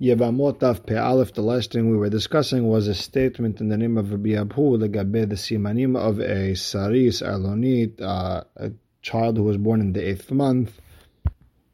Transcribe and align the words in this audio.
Yevamot 0.00 0.62
of 0.62 0.86
Pe'alef, 0.86 1.34
the 1.34 1.42
last 1.42 1.72
thing 1.72 1.90
we 1.90 1.96
were 1.98 2.08
discussing 2.08 2.66
was 2.66 2.88
a 2.88 2.94
statement 2.94 3.60
in 3.60 3.68
the 3.68 3.76
name 3.76 3.98
of 3.98 4.10
Rabbi 4.10 4.30
Abhu, 4.30 4.78
Legabe, 4.78 5.28
the 5.28 5.34
simanim 5.34 5.94
of 5.94 6.18
a 6.20 6.54
Saris, 6.54 7.20
Alonit, 7.20 8.00
uh, 8.00 8.42
a 8.56 8.72
child 9.02 9.36
who 9.36 9.42
was 9.42 9.58
born 9.58 9.82
in 9.82 9.92
the 9.92 10.08
eighth 10.08 10.30
month. 10.30 10.80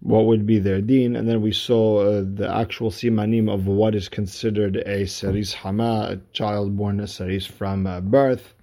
What 0.01 0.27
would 0.27 0.45
be 0.45 0.59
their 0.59 0.81
deen? 0.81 1.15
And 1.15 1.29
then 1.29 1.41
we 1.41 1.53
saw 1.53 2.01
uh, 2.01 2.25
the 2.27 2.53
actual 2.53 2.91
simanim 2.91 3.49
of 3.49 3.69
what 3.69 3.95
is 3.95 4.09
considered 4.09 4.79
a 4.79 5.07
Saris 5.07 5.55
Hama, 5.55 6.09
a 6.11 6.33
child 6.33 6.77
born 6.77 6.99
a 6.99 7.07
Saris 7.07 7.47
from 7.47 7.87
uh, 7.87 8.01
birth. 8.01 8.55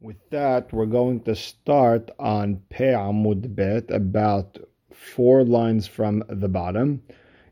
With 0.00 0.30
that, 0.30 0.72
we're 0.72 0.86
going 0.86 1.20
to 1.24 1.36
start 1.36 2.10
on 2.18 2.62
Pe'amud 2.70 3.54
Bet, 3.54 3.90
about 3.90 4.56
four 4.90 5.44
lines 5.44 5.86
from 5.86 6.24
the 6.30 6.48
bottom 6.48 7.02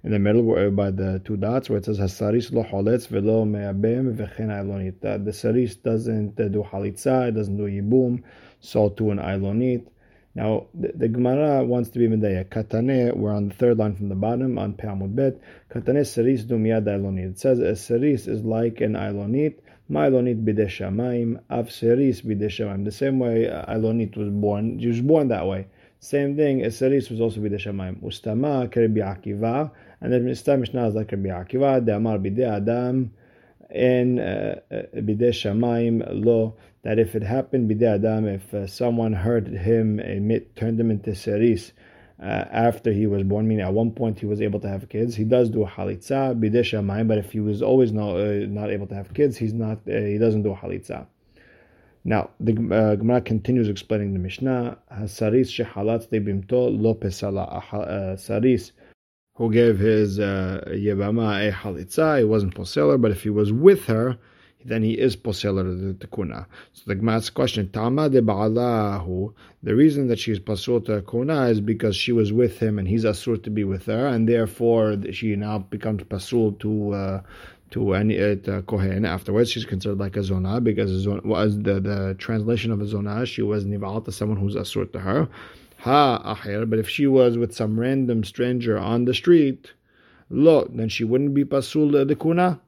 in 0.04 0.10
the 0.10 0.18
middle 0.18 0.42
where, 0.42 0.70
by 0.70 0.90
the 0.90 1.20
two 1.24 1.36
dots 1.36 1.70
where 1.70 1.78
it 1.78 1.84
says 1.84 1.98
Hasaris 1.98 2.52
lo 2.52 2.64
holetz 2.64 3.06
velo 3.06 3.44
me'abem 3.44 4.16
v'chen 4.16 4.48
ailonit. 4.48 5.24
The 5.24 5.32
saris 5.32 5.76
doesn't 5.76 6.40
uh, 6.40 6.48
do 6.48 6.62
halitza, 6.62 7.28
it 7.28 7.32
doesn't 7.32 7.56
do 7.56 7.64
yibum, 7.64 8.22
so 8.60 8.88
to 8.88 9.10
an 9.12 9.18
ailonit. 9.18 9.86
Now 10.34 10.66
the, 10.74 10.92
the 10.94 11.08
Gemara 11.08 11.62
wants 11.62 11.90
to 11.90 11.98
be 11.98 12.08
medaya. 12.08 12.44
Katane, 12.44 13.14
we're 13.16 13.32
on 13.32 13.48
the 13.48 13.54
third 13.54 13.78
line 13.78 13.94
from 13.94 14.08
the 14.08 14.14
bottom 14.14 14.58
on 14.58 14.74
Pe'amud 14.74 15.14
Bet. 15.14 15.38
Katane 15.70 16.04
saris 16.06 16.44
do 16.44 16.56
miyad 16.56 16.84
ailonit. 16.84 17.32
It 17.32 17.38
says 17.38 17.60
a 17.60 17.76
saris 17.76 18.26
is 18.26 18.42
like 18.42 18.80
an 18.80 18.94
ailonit. 18.94 19.58
Ma'ilonit 19.90 20.42
bideshamayim, 20.42 21.40
av 21.50 21.70
saris 21.70 22.22
bideshamayim. 22.22 22.84
The 22.84 22.92
same 22.92 23.18
way 23.18 23.48
uh, 23.48 23.66
ailonit 23.66 24.16
was 24.16 24.30
born, 24.30 24.80
she 24.80 24.88
was 24.88 25.00
born 25.00 25.28
that 25.28 25.46
way. 25.46 25.66
Same 26.00 26.34
thing, 26.34 26.64
a 26.64 26.70
saris 26.70 27.10
was 27.10 27.20
also 27.20 27.40
bideshamayim. 27.40 28.02
Ustama 28.02 28.68
kerebi 28.72 29.02
akiva. 29.02 29.70
And 30.02 30.12
then 30.12 30.24
Mishnah 30.24 30.58
Mishnah 30.58 30.88
is 30.88 30.94
like 30.96 31.12
Rabbi 31.12 31.28
Akiva, 31.28 31.84
the 31.86 31.94
Amar 31.94 32.18
Bidei 32.18 32.56
Adam, 32.56 33.12
and 33.70 34.18
uh, 34.18 34.56
uh, 34.70 34.82
Bidei 34.96 36.24
lo, 36.24 36.56
that 36.82 36.98
if 36.98 37.14
it 37.14 37.22
happened 37.22 37.70
Bidei 37.70 37.94
Adam, 37.94 38.26
if 38.26 38.52
uh, 38.52 38.66
someone 38.66 39.12
heard 39.12 39.46
him, 39.46 40.00
emit, 40.00 40.56
turned 40.56 40.80
him 40.80 40.90
into 40.90 41.10
Seris, 41.10 41.70
uh, 42.20 42.24
after 42.50 42.92
he 42.92 43.06
was 43.06 43.22
born, 43.22 43.46
meaning 43.46 43.64
at 43.64 43.72
one 43.72 43.92
point 43.92 44.18
he 44.18 44.26
was 44.26 44.40
able 44.42 44.58
to 44.58 44.68
have 44.68 44.88
kids. 44.88 45.14
He 45.14 45.22
does 45.22 45.50
do 45.50 45.64
halitza 45.64 46.38
bidei 46.38 46.62
shamayim, 46.62 47.06
but 47.06 47.18
if 47.18 47.30
he 47.30 47.38
was 47.38 47.62
always 47.62 47.92
not 47.92 48.16
uh, 48.16 48.46
not 48.46 48.70
able 48.70 48.88
to 48.88 48.94
have 48.96 49.14
kids, 49.14 49.36
he's 49.36 49.52
not 49.52 49.78
uh, 49.88 49.92
he 49.92 50.18
doesn't 50.18 50.42
do 50.42 50.56
halitza. 50.60 51.06
Now 52.04 52.30
the 52.40 52.52
uh, 52.52 52.96
Gemara 52.96 53.20
continues 53.20 53.68
explaining 53.68 54.12
the 54.12 54.18
Mishnah. 54.18 54.78
Saris 55.06 55.52
shehalat 55.52 56.08
bimto 56.08 56.80
lo 56.80 56.94
pesala. 56.94 58.18
Saris 58.18 58.72
who 59.42 59.50
gave 59.50 59.76
his 59.76 60.20
uh, 60.20 60.62
Yevama 60.68 61.48
a 61.48 61.50
halitza, 61.50 62.18
he 62.20 62.24
wasn't 62.24 62.54
poseller, 62.54 63.00
but 63.00 63.10
if 63.10 63.24
he 63.24 63.30
was 63.30 63.52
with 63.52 63.86
her, 63.86 64.16
then 64.64 64.84
he 64.84 64.92
is 64.92 65.16
poseller 65.16 65.64
to 65.64 65.94
the 65.94 66.06
kuna. 66.06 66.46
So 66.74 66.84
the 66.86 66.94
Gemara's 66.94 67.28
question, 67.28 67.68
Tama 67.70 68.08
de 68.08 68.22
Ba'alahu, 68.22 69.34
the 69.64 69.74
reason 69.74 70.06
that 70.06 70.20
she 70.20 70.30
is 70.30 70.38
pasul 70.38 70.80
to 70.82 71.02
kuna 71.02 71.48
is 71.48 71.60
because 71.60 71.96
she 71.96 72.12
was 72.12 72.32
with 72.32 72.60
him 72.60 72.78
and 72.78 72.86
he's 72.86 73.04
asur 73.04 73.42
to 73.42 73.50
be 73.50 73.64
with 73.64 73.86
her, 73.86 74.06
and 74.06 74.28
therefore 74.28 74.96
she 75.10 75.34
now 75.34 75.58
becomes 75.58 76.04
pasul 76.04 76.52
to 76.60 76.92
uh, 76.92 77.20
to 77.72 77.94
any 77.94 78.22
uh, 78.22 78.62
kohen. 78.62 79.04
Afterwards, 79.04 79.50
she's 79.50 79.64
considered 79.64 79.98
like 79.98 80.16
a 80.16 80.22
zona 80.22 80.60
because 80.60 81.08
was 81.24 81.58
the 81.58 81.80
the 81.80 82.14
translation 82.16 82.70
of 82.70 82.80
a 82.80 82.86
zona, 82.86 83.26
she 83.26 83.42
was 83.42 83.64
nival 83.64 84.04
to 84.04 84.12
someone 84.12 84.38
who's 84.38 84.54
asur 84.54 84.92
to 84.92 85.00
her 85.00 85.28
ha 85.82 86.22
aher, 86.24 86.64
but 86.64 86.78
if 86.78 86.88
she 86.88 87.08
was 87.08 87.36
with 87.36 87.52
some 87.52 87.78
random 87.78 88.22
stranger 88.22 88.78
on 88.78 89.04
the 89.04 89.12
street, 89.12 89.72
lo, 90.30 90.64
then 90.72 90.88
she 90.88 91.02
wouldn't 91.02 91.34
be 91.34 91.44
pasul 91.44 91.90
the 92.06 92.14
kuna. 92.14 92.60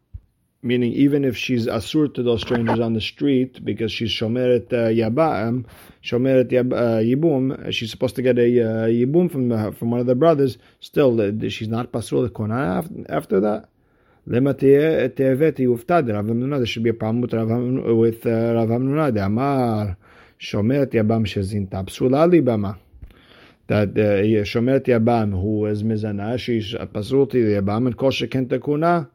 Meaning, 0.62 0.92
even 0.94 1.24
if 1.24 1.36
she's 1.36 1.66
asur 1.66 2.12
to 2.14 2.22
those 2.22 2.40
strangers 2.40 2.80
on 2.80 2.94
the 2.94 3.00
street 3.00 3.64
because 3.64 3.92
she's 3.92 4.10
shomeret 4.10 4.72
uh, 4.72 4.88
yabam, 4.88 5.66
shomeret 6.02 6.50
uh, 6.56 7.02
yibum, 7.04 7.70
she's 7.70 7.90
supposed 7.90 8.16
to 8.16 8.22
get 8.22 8.36
a 8.38 8.42
uh, 8.42 8.86
yibum 8.88 9.30
from 9.30 9.72
from 9.74 9.90
one 9.92 10.00
of 10.00 10.06
the 10.06 10.16
brothers. 10.16 10.58
Still, 10.80 11.20
uh, 11.20 11.48
she's 11.50 11.68
not 11.68 11.92
pasul 11.92 12.22
the 12.22 12.30
kuna 12.30 12.82
after, 13.08 13.40
that. 13.40 13.68
Lema 14.26 14.54
te'eveti 14.54 15.68
uftad 15.68 16.12
Rav 16.12 16.24
Hamnuna. 16.24 16.56
There 16.56 16.66
should 16.66 16.82
be 16.82 16.90
a 16.90 16.94
problem 16.94 17.20
with 17.20 17.34
Rav 17.34 17.48
with 17.96 18.26
uh, 18.26 18.54
Rav 18.54 18.70
Hamnuna. 18.70 19.24
Amar 19.24 19.96
shomeret 20.40 20.92
yabam 20.92 21.26
shezinta 21.26 21.84
psula 21.84 22.26
libama 22.26 22.78
that 23.66 23.90
uh, 23.90 24.44
Shomeret 24.44 24.84
Yabam, 24.86 25.32
who 25.32 25.66
is 25.66 25.82
Mizana, 25.82 26.38
she's 26.38 26.72
Pasulti 26.74 27.42
Yabam, 27.42 27.86
and 27.86 27.96
Kosher 27.96 28.26
Kentakuna. 28.26 29.08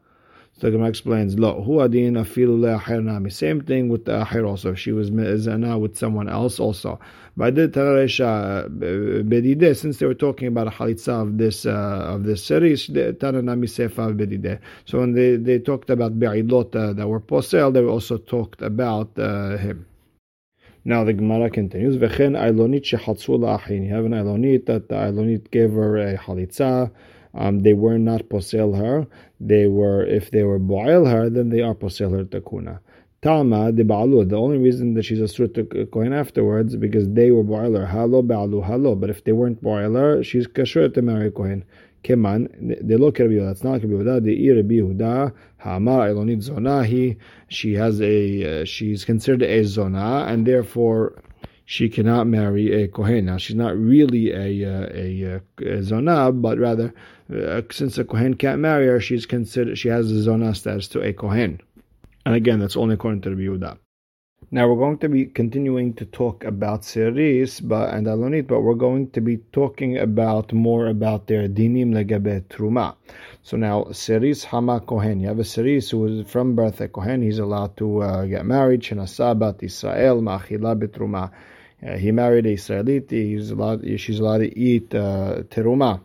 So 0.54 0.66
the 0.66 0.72
Gemara 0.72 0.88
explains, 0.88 1.38
Lo, 1.38 1.62
Hu 1.62 1.80
Adin 1.80 2.14
Afilu 2.14 2.58
Le'acher 2.58 3.02
Nami. 3.02 3.30
Same 3.30 3.62
thing 3.62 3.88
with 3.88 4.04
the 4.04 4.24
Acher 4.24 4.46
also. 4.46 4.74
She 4.74 4.92
was 4.92 5.10
Mizana 5.10 5.80
with 5.80 5.96
someone 5.96 6.28
else 6.28 6.60
also. 6.60 7.00
But 7.36 7.54
the 7.54 7.68
Tararesha 7.68 8.68
Bedide, 9.26 9.74
since 9.76 9.98
they 9.98 10.06
were 10.06 10.12
talking 10.12 10.48
about 10.48 10.66
a 10.66 10.70
Halitza 10.70 11.22
of 11.22 11.38
this, 11.38 11.64
uh, 11.64 11.70
of 11.70 12.24
this 12.24 12.44
series, 12.44 12.88
Tananami 12.88 13.68
Sefa 13.68 14.14
Bedide. 14.14 14.58
So 14.84 14.98
when 14.98 15.14
they, 15.14 15.36
they 15.36 15.60
talked 15.60 15.88
about 15.88 16.18
Be'idot 16.18 16.74
uh, 16.74 16.92
that 16.92 17.08
were 17.08 17.20
posel, 17.20 17.72
they 17.72 17.82
also 17.82 18.18
talked 18.18 18.60
about 18.60 19.18
uh, 19.18 19.56
him. 19.56 19.86
Now 20.84 21.04
the 21.04 21.12
Gemara 21.12 21.50
continues, 21.50 21.98
V'chen 21.98 22.38
Ailonit 22.38 22.84
shehatzu 22.84 23.38
la'achin. 23.38 23.84
You 23.84 23.94
have 23.94 24.06
an 24.06 24.12
Ailonit 24.12 24.64
that 24.64 24.88
the 24.88 24.94
Ailonit 24.94 25.50
gave 25.50 25.72
her 25.72 25.98
a 25.98 26.16
halitza. 26.16 26.90
Um, 27.34 27.60
they 27.60 27.74
were 27.74 27.98
not 27.98 28.22
posel 28.30 28.76
her. 28.78 29.06
They 29.38 29.66
were, 29.66 30.04
if 30.04 30.30
they 30.30 30.42
were 30.42 30.58
boil 30.58 31.04
her, 31.04 31.28
then 31.28 31.50
they 31.50 31.60
are 31.60 31.74
posel 31.74 32.12
her 32.12 32.24
takuna. 32.24 32.80
Talma 33.22 33.70
de 33.70 33.84
ba'alu. 33.84 34.26
The 34.30 34.36
only 34.36 34.56
reason 34.56 34.94
that 34.94 35.04
she's 35.04 35.20
a 35.20 35.28
sur 35.28 35.46
to 35.48 35.64
kohen 35.92 36.14
afterwards 36.14 36.74
because 36.76 37.06
they 37.10 37.30
were 37.30 37.42
boiler. 37.42 37.84
Halo 37.84 38.22
ba'alu 38.22 38.64
halo. 38.64 38.94
But 38.94 39.10
if 39.10 39.24
they 39.24 39.32
weren't 39.32 39.62
boiler, 39.62 40.24
she's 40.24 40.46
kasher 40.46 40.92
to 40.94 41.02
marry 41.02 41.30
kohen. 41.30 41.64
Keman, 42.02 42.78
they 42.82 42.96
look 42.96 43.20
at 43.20 43.28
Rabbi 43.28 43.44
That's 43.44 43.64
not 43.64 43.80
Yehuda. 43.80 44.22
The 44.22 44.50
Rabbi 44.52 44.74
Yehuda, 44.74 45.32
Hamar 45.58 46.08
Elonit 46.08 46.48
Zonahi. 46.48 47.18
She 47.48 47.74
has 47.74 48.00
a, 48.00 48.62
uh, 48.62 48.64
she's 48.64 49.04
considered 49.04 49.42
a 49.42 49.64
Zona, 49.64 50.24
and 50.28 50.46
therefore 50.46 51.22
she 51.66 51.88
cannot 51.88 52.26
marry 52.26 52.82
a 52.82 52.88
Kohen. 52.88 53.26
Now 53.26 53.36
she's 53.36 53.56
not 53.56 53.76
really 53.76 54.32
a 54.32 54.68
uh, 54.68 54.88
a, 54.92 55.22
a, 55.22 55.78
a 55.78 55.82
Zona, 55.82 56.32
but 56.32 56.58
rather, 56.58 56.94
uh, 57.32 57.62
since 57.70 57.98
a 57.98 58.04
Kohen 58.04 58.34
can't 58.34 58.60
marry 58.60 58.86
her, 58.86 59.00
she's 59.00 59.26
considered 59.26 59.78
she 59.78 59.88
has 59.88 60.10
a 60.10 60.22
Zona 60.22 60.54
status 60.54 60.88
to 60.88 61.00
a 61.02 61.12
Kohen. 61.12 61.60
And 62.24 62.34
again, 62.34 62.60
that's 62.60 62.76
only 62.76 62.94
according 62.94 63.20
to 63.22 63.30
Rabbi 63.30 63.42
Yehuda. 63.42 63.78
Now 64.52 64.68
we're 64.68 64.76
going 64.76 64.98
to 64.98 65.08
be 65.08 65.26
continuing 65.26 65.94
to 65.94 66.04
talk 66.06 66.42
about 66.42 66.82
Seris 66.82 67.60
but, 67.60 67.94
and 67.94 68.08
Alonit, 68.08 68.48
but 68.48 68.62
we're 68.62 68.74
going 68.74 69.08
to 69.10 69.20
be 69.20 69.36
talking 69.52 69.98
about 69.98 70.52
more 70.52 70.88
about 70.88 71.28
their 71.28 71.46
dinim 71.46 71.92
legabe 71.92 72.42
truma. 72.48 72.96
So 73.44 73.56
now 73.56 73.84
Seris 73.92 74.42
Hama 74.42 74.80
Kohen, 74.80 75.20
you 75.20 75.28
have 75.28 75.38
a 75.38 75.44
Seris 75.44 75.90
who 75.90 76.04
is 76.06 76.28
from 76.28 76.56
birth 76.56 76.80
a 76.80 76.88
Kohen, 76.88 77.22
he's 77.22 77.38
allowed 77.38 77.76
to 77.76 78.02
uh, 78.02 78.24
get 78.24 78.44
married. 78.44 78.80
Shenasabat 78.80 79.62
Israel 79.62 80.20
Ma'achila 80.20 80.76
betruma. 80.76 81.30
Uh, 81.86 81.96
he 81.96 82.10
married 82.10 82.46
a 82.46 82.54
Israelite, 82.54 83.08
he's 83.08 83.52
allowed, 83.52 83.86
she's 84.00 84.18
allowed 84.18 84.38
to 84.38 84.58
eat 84.58 84.92
uh, 84.96 85.42
teruma. 85.48 86.00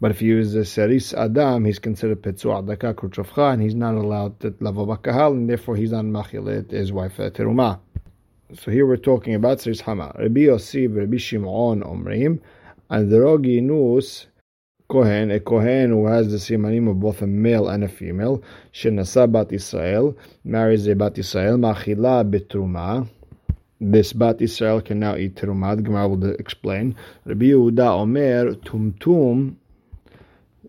But 0.00 0.12
if 0.12 0.20
he 0.20 0.26
use 0.26 0.54
a 0.54 0.64
Seris 0.64 1.12
Adam, 1.12 1.64
he's 1.64 1.80
considered 1.80 2.22
Petzu 2.22 2.46
Adaka 2.46 2.94
Kruchovcha, 2.94 3.52
and 3.52 3.62
he's 3.62 3.74
not 3.74 3.94
allowed 3.94 4.38
to 4.40 4.54
Lavo 4.60 4.86
Bakahal, 4.86 5.32
and 5.32 5.50
therefore 5.50 5.74
he's 5.74 5.90
not 5.90 6.04
Machilet, 6.04 6.70
his 6.70 6.92
wife 6.92 7.18
uh, 7.18 7.30
Teruma. 7.30 7.80
So 8.54 8.70
here 8.70 8.86
we're 8.86 8.96
talking 8.96 9.34
about 9.34 9.58
Seris 9.58 9.80
Hama. 9.80 10.14
Rabbi 10.18 10.42
Yossi 10.42 10.86
Rabbi 10.94 11.16
Shimon 11.16 11.82
Omrim, 11.82 12.40
Androginus 12.90 14.26
Kohen, 14.88 15.32
a 15.32 15.40
Kohen 15.40 15.90
who 15.90 16.06
has 16.06 16.30
the 16.30 16.38
simanim 16.38 16.88
of 16.88 17.00
both 17.00 17.20
a 17.20 17.26
male 17.26 17.68
and 17.68 17.84
a 17.84 17.88
female, 17.88 18.42
Shenasa 18.72 19.30
Bat 19.30 19.52
Israel, 19.52 20.16
marries 20.44 20.86
a 20.86 20.94
Bat 20.94 21.18
Israel, 21.18 21.58
Machila 21.58 22.24
Betruma, 22.30 23.06
this 23.80 24.12
Bat 24.12 24.42
Israel 24.42 24.80
can 24.80 24.98
now 24.98 25.14
eat 25.14 25.36
Teruma. 25.36 25.76
The 25.76 25.82
Gemara 25.82 26.08
will 26.08 26.30
explain. 26.32 26.96
Rabbi 27.24 27.46
Yehuda 27.46 28.00
Omer 28.00 28.54
Tumtum 28.54 29.54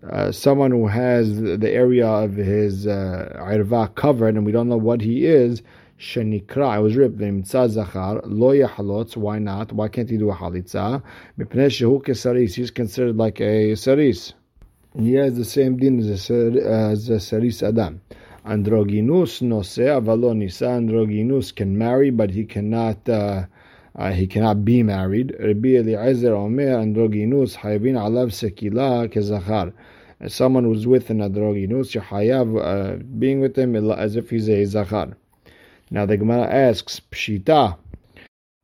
uh, 0.07 0.31
someone 0.31 0.71
who 0.71 0.87
has 0.87 1.41
the 1.41 1.69
area 1.69 2.07
of 2.07 2.35
his 2.35 2.87
uh, 2.87 3.87
covered 3.95 4.35
and 4.35 4.45
we 4.45 4.51
don't 4.51 4.69
know 4.69 4.77
what 4.77 5.01
he 5.01 5.25
is, 5.25 5.61
shenikra, 5.99 6.67
I 6.67 6.79
was 6.79 6.95
ripped, 6.95 7.19
zachar, 7.47 8.21
lo 8.23 8.53
yahalotz, 8.53 9.17
why 9.17 9.39
not? 9.39 9.73
Why 9.73 9.87
can't 9.89 10.09
he 10.09 10.17
do 10.17 10.29
a 10.29 10.35
halitza? 10.35 11.03
Mipnei 11.37 11.67
shehu 11.67 12.01
kesaris, 12.03 12.55
he's 12.55 12.71
considered 12.71 13.17
like 13.17 13.41
a 13.41 13.75
saris. 13.75 14.33
He 14.97 15.13
has 15.15 15.35
the 15.35 15.45
same 15.45 15.77
din 15.77 15.99
as 15.99 16.29
a, 16.29 16.51
as 16.65 17.09
a 17.09 17.19
saris 17.19 17.61
adam. 17.61 18.01
Androginus 18.45 19.41
nose 19.41 19.77
avalonisa, 19.77 20.67
androginus 20.67 21.53
can 21.53 21.77
marry, 21.77 22.09
but 22.09 22.31
he 22.31 22.45
cannot... 22.45 23.07
Uh, 23.07 23.45
uh, 23.99 24.13
he 24.13 24.25
cannot 24.27 24.63
be 24.63 24.81
married. 24.81 25.35
Rabbi 25.37 25.75
Eliezer 25.75 26.33
Omer 26.33 26.77
androginus 26.77 27.57
hayvin 27.57 27.95
alav 27.95 28.31
sekila 28.31 29.11
kezachar. 29.11 29.73
someone 30.31 30.63
who's 30.63 30.87
with 30.87 31.09
an 31.09 31.19
androginus, 31.19 31.93
you're 31.93 32.03
hayav 32.03 32.47
uh, 32.63 33.03
being 33.19 33.41
with 33.41 33.57
him 33.57 33.75
as 33.91 34.15
if 34.15 34.29
he's 34.29 34.47
a 34.49 34.63
zachar. 34.63 35.17
Now 35.91 36.05
the 36.05 36.15
Gemara 36.15 36.47
asks, 36.47 37.01
Pshita, 37.11 37.77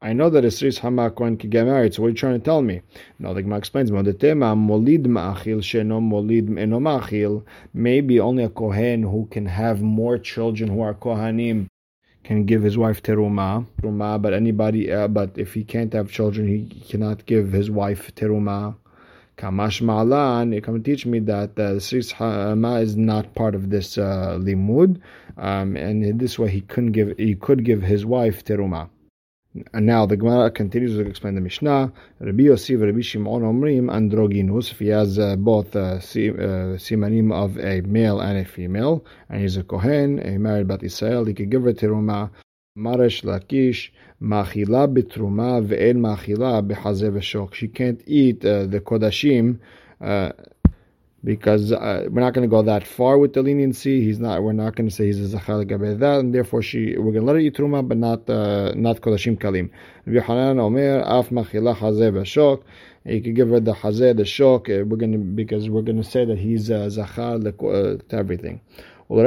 I 0.02 0.14
know 0.14 0.30
that 0.30 0.46
a 0.46 0.80
Hama 0.82 1.12
Kohen 1.12 1.36
can 1.36 1.50
get 1.50 1.66
married, 1.66 1.94
so 1.94 2.04
what 2.04 2.08
are 2.08 2.10
you 2.12 2.16
trying 2.16 2.40
to 2.40 2.46
tell 2.46 2.62
me? 2.62 2.82
Now 3.20 3.34
the 3.34 3.42
Gemara 3.42 3.58
explains, 3.58 3.92
molid 3.92 4.08
ma'achil 4.08 5.60
sheno 5.60 6.00
molid 6.00 6.58
eno 6.58 6.80
ma'achil. 6.80 7.44
Maybe 7.74 8.22
only 8.22 8.46
a 8.46 8.50
Kohen 8.50 9.04
who 9.04 9.26
can 9.26 9.48
have 9.48 9.82
more 9.82 10.18
children 10.18 10.70
who 10.70 10.80
are 10.80 10.94
Kohanim 10.94 11.68
can 12.26 12.46
give 12.46 12.64
his 12.64 12.78
wife 12.78 13.04
teruma, 13.04 13.66
teruma 13.82 14.20
but 14.22 14.34
anybody, 14.34 14.92
uh, 14.92 15.08
but 15.08 15.38
if 15.38 15.54
he 15.54 15.64
can't 15.64 15.94
have 15.94 16.12
children, 16.12 16.48
he 16.48 16.80
cannot 16.82 17.26
give 17.26 17.52
his 17.52 17.70
wife 17.70 18.14
teruma. 18.16 18.76
Kamash 19.38 19.82
Ma'alan, 19.82 20.54
you 20.54 20.62
come 20.62 20.76
and 20.76 20.86
teach 20.86 21.06
me 21.06 21.20
that 21.20 21.60
uh, 21.60 21.78
Hama 22.16 22.80
is 22.80 22.96
not 22.96 23.36
part 23.36 23.54
of 23.54 23.70
this 23.70 23.98
uh, 23.98 24.38
limud, 24.40 25.02
um, 25.38 25.76
and 25.76 26.04
in 26.04 26.18
this 26.18 26.40
way 26.40 26.50
he 26.50 26.62
couldn't 26.62 26.94
give, 26.94 27.18
he 27.18 27.36
could 27.36 27.64
give 27.64 27.82
his 27.84 28.06
wife 28.06 28.44
teruma. 28.44 28.90
And 29.74 29.86
now 29.86 30.06
the 30.06 30.18
Gemara 30.18 30.52
continues 30.52 30.96
to 30.96 31.08
explain 31.08 31.36
the 31.36 31.42
Mishnah. 31.42 31.94
Rabbi 32.20 32.44
Yossi 32.44 32.80
Rabbi 32.80 33.02
Shimon 33.02 33.42
Omrim 33.42 33.90
androgynous. 33.90 34.72
If 34.72 34.80
he 34.80 34.88
has 34.88 35.18
uh, 35.18 35.38
both 35.38 35.76
uh, 35.76 35.80
uh, 35.80 36.00
simanim 36.78 37.32
of 37.32 37.58
a 37.58 37.80
male 37.82 38.20
and 38.20 38.38
a 38.38 38.46
female, 38.46 39.06
and 39.30 39.42
he's 39.42 39.56
a 39.56 39.64
kohen, 39.64 40.20
a 40.20 40.38
married 40.38 40.68
bat 40.68 40.84
Israel, 40.84 41.24
he 41.24 41.34
could 41.34 41.50
give 41.50 41.64
her 41.64 41.74
teruma. 41.74 42.32
Maresh 42.78 43.24
Lakish 43.24 43.92
machila 44.22 44.94
bitruma 44.94 45.66
ve'el 45.66 45.96
machila 45.96 46.62
b'chazeh. 46.68 47.54
She 47.54 47.70
can't 47.70 48.02
eat 48.06 48.44
uh, 48.44 48.66
the 48.66 48.82
kodashim. 48.82 49.60
Uh, 50.02 50.34
because 51.26 51.72
uh, 51.72 52.06
we're 52.12 52.22
not 52.22 52.36
going 52.36 52.48
to 52.48 52.48
go 52.48 52.62
that 52.62 52.86
far 52.86 53.18
with 53.18 53.34
the 53.34 53.42
leniency. 53.42 54.06
He's 54.06 54.20
not. 54.20 54.44
We're 54.44 54.54
not 54.54 54.76
going 54.76 54.88
to 54.88 54.96
say 54.96 55.08
he's 55.08 55.20
a 55.20 55.28
zachar 55.28 55.66
that, 55.66 56.20
and 56.20 56.34
therefore 56.34 56.62
she. 56.62 56.96
We're 56.96 57.14
going 57.14 57.26
to 57.26 57.32
let 57.32 57.34
her 57.34 57.40
eat 57.40 57.56
truma, 57.56 57.86
but 57.86 57.98
not 57.98 58.30
uh, 58.30 58.74
not 58.76 59.02
kodashim 59.02 59.40
kalim. 59.40 59.72
Rabbi 60.06 60.20
Yohanan 60.20 60.60
Omer 60.60 61.00
af 61.00 61.30
machila 61.30 61.76
hazeh 61.76 62.14
b'shok. 62.14 62.62
You 63.06 63.22
could 63.22 63.36
give 63.36 63.50
her 63.50 63.60
the 63.60 63.74
hazeh, 63.74 64.16
the 64.16 64.24
shok. 64.24 64.70
Uh, 64.70 64.86
we're 64.86 64.98
going 64.98 65.14
to 65.14 65.18
because 65.18 65.68
we're 65.68 65.82
going 65.82 65.98
to 65.98 66.04
say 66.04 66.26
that 66.26 66.38
he's 66.38 66.70
uh, 66.70 66.90
zachar 66.90 67.40
to 67.40 68.00
everything. 68.12 68.62
So 69.08 69.16
why 69.16 69.24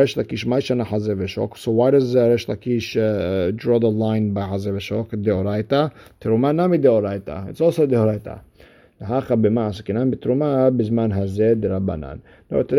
does 1.90 2.16
uh, 2.16 2.28
Resh 2.28 2.46
Lakish 2.46 2.96
uh, 2.96 3.50
draw 3.56 3.80
the 3.80 3.90
line 3.90 4.32
by 4.32 4.42
hazeh 4.42 4.72
v'shok? 4.72 5.10
Deoraita. 5.10 5.90
Teruma 6.20 6.54
nami 6.54 6.78
deoraita. 6.78 7.48
It's 7.48 7.60
also 7.60 7.88
deoraita. 7.88 8.42
Now 9.00 9.20
today 9.20 9.46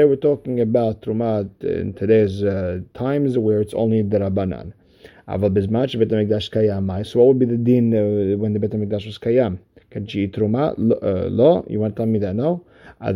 we're 0.03 0.15
talking 0.17 0.59
about 0.59 1.01
truma 1.01 1.49
in 1.63 1.93
today's 1.93 2.43
uh, 2.43 2.81
times 2.93 3.37
where 3.37 3.61
it's 3.61 3.73
only 3.73 4.01
the 4.01 4.19
derabanan. 4.19 4.73
So 5.25 5.37
what 7.19 7.27
would 7.27 7.39
be 7.39 7.45
the 7.45 7.55
din 7.55 7.93
uh, 7.95 8.37
when 8.37 8.51
the 8.51 8.59
Bet 8.59 8.71
HaMikdash 8.71 9.05
was 9.05 9.17
kayam? 9.17 9.59
Eat 9.95 10.33
truma? 10.33 10.73
Lo. 10.77 11.65
You 11.67 11.79
want 11.79 11.95
to 11.95 11.99
tell 11.99 12.05
me 12.05 12.19
that? 12.19 12.35
No. 12.35 12.63
So 13.01 13.13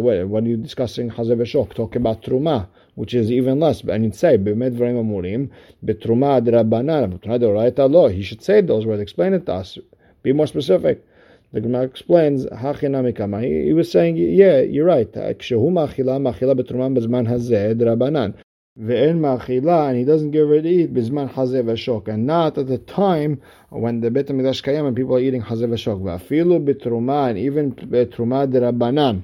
what, 0.00 0.28
what 0.28 0.44
are 0.44 0.46
you 0.46 0.56
discussing 0.56 1.10
Hazev 1.10 1.40
Shok? 1.42 1.74
Talk 1.74 1.96
about 1.96 2.22
truma 2.22 2.68
which 2.94 3.14
is 3.14 3.30
even 3.30 3.60
less. 3.60 3.82
And 3.82 4.04
you'd 4.04 4.14
say, 4.14 4.38
B'med 4.38 4.76
v'rem 4.76 4.96
amurim, 4.96 5.50
b'truma 5.84 6.42
d'rabanan, 6.44 7.18
b'truma 7.18 7.40
d'oraita 7.40 7.90
lo. 7.90 8.08
He 8.08 8.22
should 8.22 8.42
say 8.42 8.60
those 8.60 8.86
words. 8.86 9.02
Explain 9.02 9.34
it 9.34 9.46
to 9.46 9.52
us. 9.54 9.78
Be 10.22 10.32
more 10.32 10.46
specific. 10.46 11.04
The 11.52 11.60
Gemara 11.60 11.84
explains, 11.84 12.46
Hachinamikama. 12.46 13.44
He, 13.44 13.66
he 13.66 13.72
was 13.72 13.90
saying, 13.90 14.16
yeah, 14.16 14.60
you're 14.60 14.86
right. 14.86 15.10
Kshehu 15.12 15.70
machila, 15.70 16.20
machila 16.20 16.58
b'truma 16.58 16.96
b'zman 16.96 17.28
hazeh 17.28 17.76
d'rabanan. 17.76 18.34
And 18.76 19.42
he 19.46 20.04
doesn't 20.04 20.30
give 20.32 20.48
her 20.48 20.60
to 20.60 20.68
eat 20.68 20.92
bizman 20.92 21.32
hazeh 21.32 21.62
v'shok, 21.62 22.08
and 22.08 22.26
not 22.26 22.58
at 22.58 22.66
the 22.66 22.78
time 22.78 23.40
when 23.70 24.00
the 24.00 24.10
Bet 24.10 24.26
HaMikdash 24.26 24.64
kayam 24.64 24.88
and 24.88 24.96
people 24.96 25.14
are 25.14 25.20
eating 25.20 25.42
hazeh 25.42 25.68
v'shok. 25.68 26.02
V'afilu 26.02 26.64
b'truma, 26.64 27.30
and 27.30 27.38
even 27.38 27.72
b'truma 27.72 28.50
d'rabanan 28.50 29.22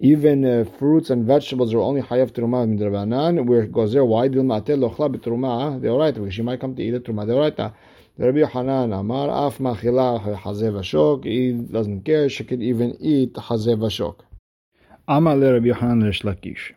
even 0.00 0.46
uh, 0.46 0.64
fruits 0.78 1.10
and 1.10 1.26
vegetables 1.26 1.74
are 1.74 1.80
only 1.80 2.00
hayav 2.00 2.30
teruma 2.32 2.66
midrabanan. 2.66 3.44
Where 3.44 3.62
it 3.62 3.72
goes 3.72 3.92
there, 3.92 4.04
why 4.04 4.28
dil 4.28 4.42
mate 4.42 4.64
lochla 4.64 5.14
b'teruma 5.14 5.78
deoraita? 5.78 6.14
Because 6.14 6.34
she 6.34 6.42
might 6.42 6.58
come 6.58 6.74
to 6.74 6.82
eat 6.82 6.92
the 6.92 7.00
teruma 7.00 7.26
deoraita. 7.26 7.74
Rabbi 8.16 8.38
Yohanan 8.38 8.92
Amar 8.98 9.28
af 9.28 9.58
machila 9.58 10.38
hazev 10.38 10.80
ashok. 10.80 11.24
He 11.24 11.52
doesn't 11.52 12.02
care. 12.02 12.30
She 12.30 12.44
could 12.44 12.62
even 12.62 12.96
eat 12.98 13.34
hazev 13.34 13.78
ashok. 13.80 14.20
Amar 15.06 15.36
le 15.36 15.52
Rabbi 15.52 15.70
Hanan 15.72 16.10
Lakish. 16.10 16.72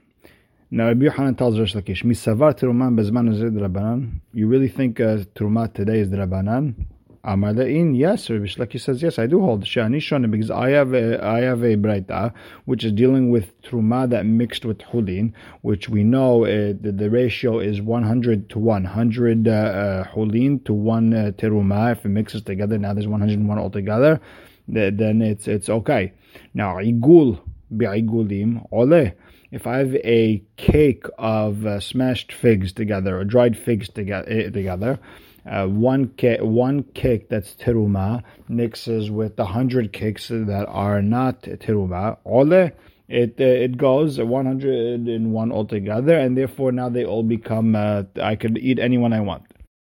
Now 0.76 0.88
Rabbi 0.88 1.06
Yohanan 1.06 1.36
tells 1.36 1.60
Resh 1.60 1.76
Lakish, 1.76 2.04
"Misavar 2.04 2.58
teruman 2.58 3.00
bezman 3.00 3.30
drabanan." 3.52 4.22
You 4.34 4.48
really 4.48 4.68
think 4.68 5.00
uh, 5.00 5.18
today 5.36 6.00
is 6.00 6.10
drabanan? 6.10 6.88
In 7.24 7.94
yes, 7.94 8.28
Rabbi 8.28 8.46
Shlaki 8.46 8.82
says 8.82 9.04
yes, 9.04 9.20
I 9.20 9.28
do 9.28 9.40
hold 9.40 9.66
shani 9.66 9.98
shana 9.98 10.32
because 10.32 10.50
I 10.50 10.72
have 10.72 10.96
a 10.96 11.24
I 11.24 11.42
have 11.42 11.62
a 11.62 11.76
breita 11.76 12.34
which 12.66 12.84
is 12.84 12.92
dealing 12.92 13.30
with 13.30 13.62
truma 13.62 14.10
that 14.10 14.26
mixed 14.26 14.66
with 14.66 14.80
hulin, 14.80 15.34
which 15.62 15.90
we 15.90 16.04
know 16.04 16.44
uh, 16.44 16.74
the, 16.82 16.92
the 16.92 17.08
ratio 17.08 17.60
is 17.60 17.80
one 17.80 18.02
hundred 18.02 18.50
to 18.50 18.58
one 18.58 18.84
hundred 18.84 19.48
uh, 19.48 19.52
uh, 19.52 20.04
hulin 20.06 20.66
to 20.66 20.74
one 20.74 21.14
uh, 21.14 21.32
teruma. 21.38 21.92
If 21.92 22.04
it 22.04 22.10
mixes 22.10 22.42
together, 22.42 22.80
now 22.80 22.96
there's 22.96 23.06
one 23.08 23.20
hundred 23.20 23.38
and 23.38 23.48
one 23.48 23.60
altogether. 23.60 24.20
Then 24.68 25.22
it's 25.22 25.48
it's 25.48 25.70
okay. 25.70 26.14
Now 26.56 26.78
igul 26.78 27.40
bi'igulim 27.72 28.68
ole. 28.72 29.12
If 29.54 29.68
I 29.68 29.78
have 29.78 29.94
a 29.98 30.42
cake 30.58 31.06
of 31.20 31.64
uh, 31.64 31.80
smashed 31.80 32.34
figs 32.34 32.74
together 32.74 33.20
or 33.20 33.24
dried 33.24 33.56
figs 33.56 33.88
together, 33.88 34.28
eh, 34.28 34.50
together 34.50 35.00
uh, 35.46 35.68
one 35.68 36.08
cake, 36.08 36.40
one 36.42 36.82
cake 36.96 37.30
that's 37.30 37.54
teruma 37.54 38.24
mixes 38.50 39.12
with 39.12 39.38
a 39.38 39.46
hundred 39.46 39.94
cakes 39.94 40.30
that 40.30 40.66
are 40.68 41.04
not 41.04 41.44
teruma. 41.44 42.18
Ole, 42.26 42.72
it 43.08 43.36
uh, 43.40 43.44
it 43.44 43.78
goes 43.78 44.20
101 44.20 45.52
altogether, 45.52 46.18
and 46.18 46.36
therefore 46.36 46.72
now 46.72 46.90
they 46.90 47.06
all 47.06 47.22
become. 47.22 47.76
Uh, 47.76 48.04
I 48.20 48.36
could 48.36 48.58
eat 48.58 48.80
anyone 48.80 49.14
I 49.14 49.20
want. 49.20 49.44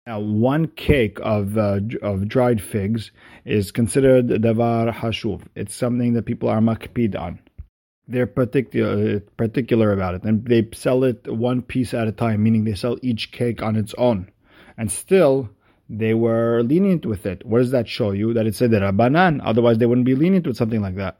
Now, 0.07 0.21
one 0.21 0.67
cake 0.67 1.17
of 1.21 1.57
uh, 1.57 1.81
of 2.01 2.29
dried 2.29 2.61
figs 2.61 3.11
is 3.43 3.71
considered 3.71 4.29
davar 4.29 4.93
hashuv. 4.93 5.41
It's 5.53 5.75
something 5.75 6.13
that 6.13 6.25
people 6.25 6.47
are 6.47 6.61
makpid 6.61 7.19
on. 7.19 7.39
They're 8.09 8.27
particular 8.27 9.21
particular 9.37 9.93
about 9.93 10.15
it, 10.15 10.23
and 10.23 10.43
they 10.45 10.67
sell 10.73 11.03
it 11.03 11.31
one 11.31 11.61
piece 11.61 11.93
at 11.93 12.07
a 12.07 12.11
time, 12.11 12.43
meaning 12.43 12.65
they 12.65 12.73
sell 12.73 12.97
each 13.01 13.31
cake 13.31 13.61
on 13.61 13.75
its 13.77 13.93
own 13.97 14.31
and 14.79 14.89
still 14.89 15.49
they 15.89 16.13
were 16.13 16.63
lenient 16.63 17.05
with 17.05 17.25
it. 17.25 17.45
What 17.45 17.59
does 17.59 17.71
that 17.71 17.87
show 17.87 18.11
you? 18.11 18.33
That 18.33 18.47
it 18.47 18.55
said 18.55 18.71
that 18.71 18.81
Rabbanan, 18.81 19.41
otherwise 19.43 19.77
they 19.77 19.85
wouldn't 19.85 20.05
be 20.05 20.15
lenient 20.15 20.47
with 20.47 20.55
something 20.55 20.81
like 20.81 20.95
that. 20.95 21.17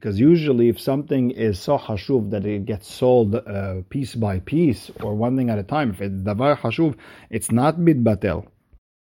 Because 0.00 0.18
usually, 0.18 0.68
if 0.68 0.80
something 0.80 1.30
is 1.30 1.58
so 1.58 1.78
hashuv 1.78 2.30
that 2.30 2.44
it 2.46 2.64
gets 2.64 2.92
sold 2.92 3.34
uh, 3.34 3.82
piece 3.90 4.14
by 4.14 4.40
piece 4.40 4.90
or 5.02 5.14
one 5.14 5.36
thing 5.36 5.50
at 5.50 5.58
a 5.58 5.62
time, 5.62 5.90
if 5.90 6.00
it's 6.00 6.22
davar 6.22 6.58
hashuv, 6.58 6.96
it's 7.30 7.52
not 7.52 7.84
bid 7.84 8.02
batel. 8.02 8.46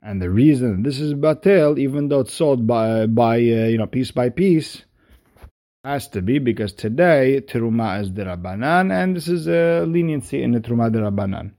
And 0.03 0.21
the 0.21 0.31
reason 0.31 0.83
this 0.83 0.99
is 0.99 1.15
batel, 1.15 1.79
even 1.79 2.09
though 2.09 2.21
it's 2.21 2.35
sold 2.35 2.67
by 2.67 3.07
by 3.07 3.37
uh, 3.37 3.69
you 3.73 3.79
know 3.79 3.87
piece 3.87 4.11
by 4.11 4.31
piece, 4.31 4.85
has 5.85 6.07
to 6.11 6.23
be 6.23 6.39
because 6.39 6.73
today 6.75 7.43
Teruma 7.45 8.01
is 8.01 8.13
the 8.13 8.23
Rabbanan 8.23 8.93
and 8.93 9.17
this 9.17 9.27
is 9.27 9.49
a 9.49 9.85
leniency 9.85 10.41
in 10.41 10.53
the 10.53 10.61
Teruma 10.61 10.93
the 10.93 11.01
Rabbanan. 11.01 11.51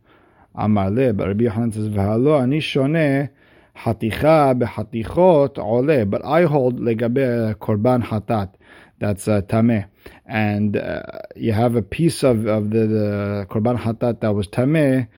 Amar 0.55 0.91
le, 0.91 1.11
but 1.11 1.27
Rabbi 1.27 1.43
Yohanan 1.43 1.73
says, 1.73 1.89
V'halo 1.89 2.41
ani 2.41 2.61
shoneh 2.61 3.29
haticha 3.75 4.57
behatichot 4.57 5.59
ole, 5.59 6.05
but 6.05 6.23
I 6.23 6.43
hold 6.43 6.79
legabe 6.79 7.55
korban 7.55 8.01
hatat, 8.01 8.53
that's 8.97 9.27
uh, 9.27 9.41
tameh. 9.41 9.89
And 10.25 10.77
uh, 10.77 11.01
you 11.35 11.51
have 11.51 11.75
a 11.75 11.81
piece 11.81 12.23
of, 12.23 12.45
of 12.45 12.69
the, 12.69 12.87
the 12.87 13.47
korban 13.49 13.77
hatat 13.77 14.21
that 14.21 14.33
was 14.33 14.47
tameh, 14.47 15.09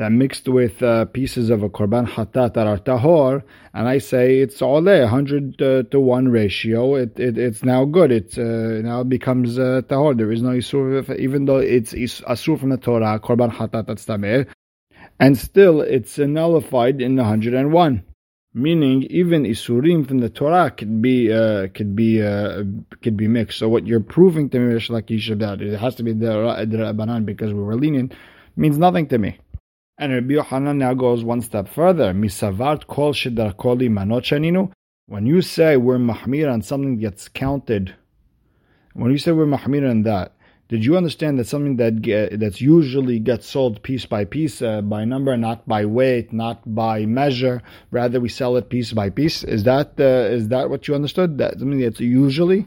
that 0.00 0.10
mixed 0.10 0.48
with 0.48 0.82
uh, 0.82 1.04
pieces 1.04 1.50
of 1.50 1.62
a 1.62 1.68
korban 1.68 2.08
hatat 2.08 2.54
that 2.54 2.66
are 2.66 2.78
tahor, 2.78 3.42
and 3.74 3.86
I 3.86 3.98
say 3.98 4.38
it's 4.38 4.62
ole, 4.62 4.82
100 4.82 5.60
uh, 5.60 5.82
to 5.90 6.00
1 6.00 6.28
ratio, 6.28 6.94
it, 6.94 7.20
it, 7.20 7.36
it's 7.36 7.62
now 7.62 7.84
good, 7.84 8.10
it 8.10 8.38
uh, 8.38 8.80
now 8.80 9.02
becomes 9.02 9.58
uh, 9.58 9.82
tahor. 9.86 10.16
There 10.16 10.32
is 10.32 10.40
no 10.40 10.52
isur, 10.52 11.14
even 11.18 11.44
though 11.44 11.58
it's 11.58 11.92
asur 11.92 12.58
from 12.58 12.70
the 12.70 12.78
Torah, 12.78 13.20
korban 13.20 13.52
hatat 13.52 13.86
that's 13.88 14.06
tameh, 14.06 14.46
and 15.18 15.36
still 15.36 15.82
it's 15.82 16.16
nullified 16.16 17.02
in 17.02 17.16
101 17.16 18.02
meaning 18.52 19.04
even 19.10 19.44
isurim 19.44 20.08
from 20.08 20.18
the 20.18 20.28
Torah 20.28 20.72
could 20.72 21.00
be 21.00 21.32
uh, 21.32 21.68
could 21.74 21.94
be 21.94 22.20
uh, 22.20 22.64
could 23.00 23.16
be 23.16 23.28
mixed. 23.28 23.60
So 23.60 23.68
what 23.68 23.86
you're 23.86 24.00
proving 24.00 24.50
to 24.50 24.58
me, 24.58 24.74
Rishlakish, 24.74 25.30
about 25.30 25.60
it 25.62 25.78
has 25.78 25.94
to 25.96 26.02
be 26.02 26.12
the 26.12 26.26
Rabbanan 26.26 27.24
because 27.24 27.52
we 27.52 27.62
were 27.62 27.76
lenient, 27.76 28.12
means 28.56 28.76
nothing 28.76 29.06
to 29.08 29.18
me. 29.18 29.38
And 30.00 30.14
Rabbi 30.14 30.32
Yohanan 30.32 30.78
now 30.78 30.94
goes 30.94 31.22
one 31.22 31.42
step 31.42 31.68
further. 31.68 32.14
Misavart 32.14 32.86
kol 32.86 33.12
shidar 33.12 33.54
koli 33.54 33.90
manot 33.90 34.72
When 35.06 35.26
you 35.26 35.42
say 35.42 35.76
we're 35.76 35.98
mahmir 35.98 36.50
on 36.50 36.62
something 36.62 36.96
that 36.96 37.02
gets 37.02 37.28
counted 37.28 37.94
When 38.94 39.10
you 39.10 39.18
say 39.18 39.32
we're 39.32 39.44
mahmir 39.44 39.90
in 39.90 40.04
that, 40.04 40.32
did 40.70 40.86
you 40.86 40.96
understand 40.96 41.38
that 41.38 41.48
something 41.48 41.76
that 41.76 42.00
get, 42.00 42.40
that's 42.40 42.62
usually 42.62 43.18
gets 43.18 43.46
sold 43.46 43.82
piece 43.82 44.06
by 44.06 44.24
piece, 44.24 44.62
uh, 44.62 44.80
by 44.80 45.04
number, 45.04 45.36
not 45.36 45.68
by 45.68 45.84
weight, 45.84 46.32
not 46.32 46.62
by 46.74 47.04
measure, 47.04 47.60
rather 47.90 48.20
we 48.20 48.30
sell 48.30 48.56
it 48.56 48.70
piece 48.70 48.94
by 48.94 49.10
piece? 49.10 49.44
Is 49.44 49.64
that 49.64 50.00
uh, 50.00 50.34
is 50.34 50.48
that 50.48 50.70
what 50.70 50.88
you 50.88 50.94
understood? 50.94 51.36
That 51.36 51.58
something 51.58 51.78
that's 51.78 52.00
usually 52.00 52.66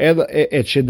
it 0.00 0.66
should 0.66 0.88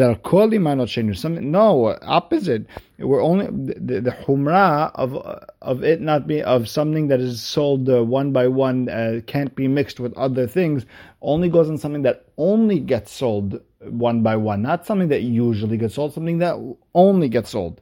something 1.18 1.50
no 1.50 1.98
opposite 2.02 2.66
we're 2.98 3.22
only 3.22 3.46
the, 3.46 4.00
the 4.00 4.10
humra 4.10 4.90
of 4.94 5.14
of 5.62 5.82
it 5.82 6.00
not 6.00 6.26
be 6.26 6.42
of 6.42 6.68
something 6.68 7.08
that 7.08 7.20
is 7.20 7.42
sold 7.42 7.88
uh, 7.88 8.04
one 8.04 8.32
by 8.32 8.46
one 8.46 8.88
uh, 8.88 9.20
can't 9.26 9.54
be 9.54 9.68
mixed 9.68 10.00
with 10.00 10.16
other 10.16 10.46
things 10.46 10.86
only 11.22 11.48
goes 11.48 11.68
on 11.68 11.76
something 11.76 12.02
that 12.02 12.24
only 12.36 12.78
gets 12.78 13.12
sold 13.12 13.60
one 13.80 14.22
by 14.22 14.36
one 14.36 14.62
not 14.62 14.86
something 14.86 15.08
that 15.08 15.22
usually 15.22 15.76
gets 15.76 15.94
sold 15.94 16.12
something 16.12 16.38
that 16.38 16.56
only 16.94 17.28
gets 17.28 17.50
sold. 17.50 17.80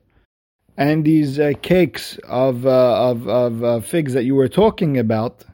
And 0.77 1.05
these 1.05 1.41
uh, 1.41 1.53
cakes 1.61 2.19
of 2.29 2.65
uh, 2.65 3.11
of 3.11 3.27
of 3.27 3.65
uh, 3.65 3.81
figs 3.81 4.13
that 4.13 4.25
you 4.25 4.37
were 4.37 4.49
talking 4.49 4.97
about 4.97 5.45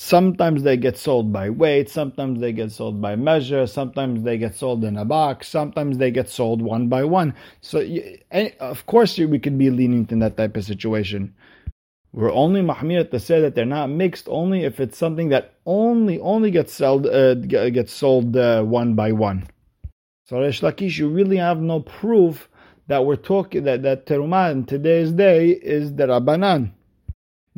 Sometimes 0.00 0.62
they 0.62 0.76
get 0.76 0.96
sold 0.96 1.32
by 1.32 1.50
weight, 1.50 1.90
sometimes 1.90 2.38
they 2.38 2.52
get 2.52 2.70
sold 2.70 3.02
by 3.02 3.16
measure, 3.16 3.66
sometimes 3.66 4.22
they 4.22 4.38
get 4.38 4.54
sold 4.54 4.84
in 4.84 4.96
a 4.96 5.04
box, 5.04 5.48
sometimes 5.48 5.98
they 5.98 6.12
get 6.12 6.28
sold 6.28 6.62
one 6.62 6.86
by 6.86 7.02
one. 7.02 7.34
So, 7.62 7.84
of 8.60 8.86
course, 8.86 9.18
we 9.18 9.40
could 9.40 9.58
be 9.58 9.70
lenient 9.70 10.12
in 10.12 10.20
that 10.20 10.36
type 10.36 10.56
of 10.56 10.62
situation. 10.62 11.34
We're 12.12 12.32
only 12.32 12.60
mahmir 12.60 13.10
to 13.10 13.18
say 13.18 13.40
that 13.40 13.56
they're 13.56 13.64
not 13.64 13.90
mixed 13.90 14.28
only 14.28 14.62
if 14.62 14.78
it's 14.78 14.96
something 14.96 15.30
that 15.30 15.54
only 15.66 16.20
only 16.20 16.52
gets 16.52 16.74
sold 16.74 17.04
uh, 17.08 17.34
gets 17.34 17.92
sold 17.92 18.36
uh, 18.36 18.62
one 18.62 18.94
by 18.94 19.10
one. 19.10 19.48
So 20.26 20.38
Resh 20.40 20.60
Lakish, 20.60 20.96
you 20.98 21.08
really 21.08 21.38
have 21.38 21.60
no 21.60 21.80
proof 21.80 22.48
that 22.86 23.04
we're 23.04 23.16
talking 23.16 23.64
that 23.64 23.82
that 23.82 24.06
terumah 24.06 24.52
in 24.52 24.64
today's 24.64 25.10
day 25.10 25.48
is 25.48 25.96
the 25.96 26.06
rabbanan. 26.06 26.70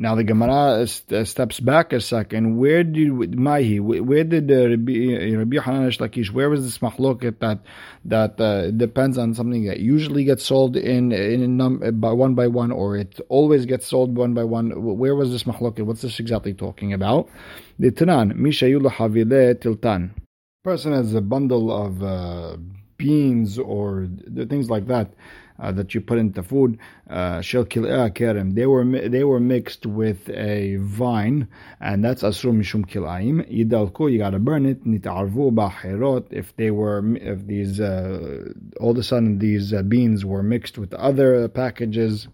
Now 0.01 0.15
the 0.15 0.23
Gemara 0.23 0.87
uh, 1.11 1.23
steps 1.25 1.59
back 1.59 1.93
a 1.93 2.01
second. 2.01 2.57
Where 2.57 2.83
did 2.83 3.37
Mahi? 3.37 3.79
Where 3.79 4.23
did 4.23 4.49
uh, 4.49 4.69
Rabbi, 4.69 5.37
Rabbi 5.37 5.57
Hanan 5.61 5.91
Lakish? 5.91 6.31
Where 6.31 6.49
was 6.49 6.63
this 6.63 6.79
machloket 6.79 7.37
that 7.37 7.59
that 8.05 8.41
uh, 8.41 8.71
depends 8.71 9.19
on 9.19 9.35
something 9.35 9.65
that 9.65 9.79
usually 9.79 10.23
gets 10.23 10.43
sold 10.43 10.75
in 10.75 11.11
in 11.11 11.55
num, 11.55 11.77
by 11.99 12.13
one 12.13 12.33
by 12.33 12.47
one, 12.47 12.71
or 12.71 12.97
it 12.97 13.19
always 13.29 13.67
gets 13.67 13.85
sold 13.85 14.17
one 14.17 14.33
by 14.33 14.43
one? 14.43 14.71
Where 14.71 15.13
was 15.13 15.29
this 15.29 15.43
machloket? 15.43 15.85
What's 15.85 16.01
this 16.01 16.19
exactly 16.19 16.55
talking 16.55 16.93
about? 16.93 17.29
The 17.77 17.91
Tanan 17.91 18.33
Mishayul 18.33 18.89
Havile 18.91 19.53
Tiltan. 19.61 20.15
Person 20.63 20.93
has 20.93 21.13
a 21.13 21.21
bundle 21.21 21.71
of 21.71 22.01
uh, 22.01 22.57
beans 22.97 23.59
or 23.59 24.07
things 24.49 24.67
like 24.67 24.87
that 24.87 25.13
uh, 25.61 25.71
that 25.71 25.93
you 25.93 26.01
put 26.01 26.17
into 26.17 26.41
food, 26.43 26.77
uh, 27.09 27.39
shel 27.39 27.63
they 27.63 28.65
were 28.65 28.83
they 28.83 29.23
were 29.23 29.39
mixed 29.39 29.85
with 29.85 30.29
a 30.29 30.77
vine, 30.77 31.47
and 31.79 32.03
that's 32.03 32.23
asur 32.23 32.51
mishum 32.51 32.83
kilaim. 32.85 33.47
Yidalku, 33.49 34.11
you 34.11 34.17
gotta 34.17 34.39
burn 34.39 34.65
it. 34.65 34.83
Nitarvu 34.83 35.53
ba'herot. 35.53 36.25
If 36.31 36.55
they 36.57 36.71
were, 36.71 37.15
if 37.17 37.45
these, 37.45 37.79
uh, 37.79 38.51
all 38.79 38.91
of 38.91 38.97
a 38.97 39.03
sudden 39.03 39.37
these 39.37 39.73
uh, 39.73 39.83
beans 39.83 40.25
were 40.25 40.43
mixed 40.43 40.77
with 40.77 40.93
other 40.95 41.47
packages, 41.47 42.27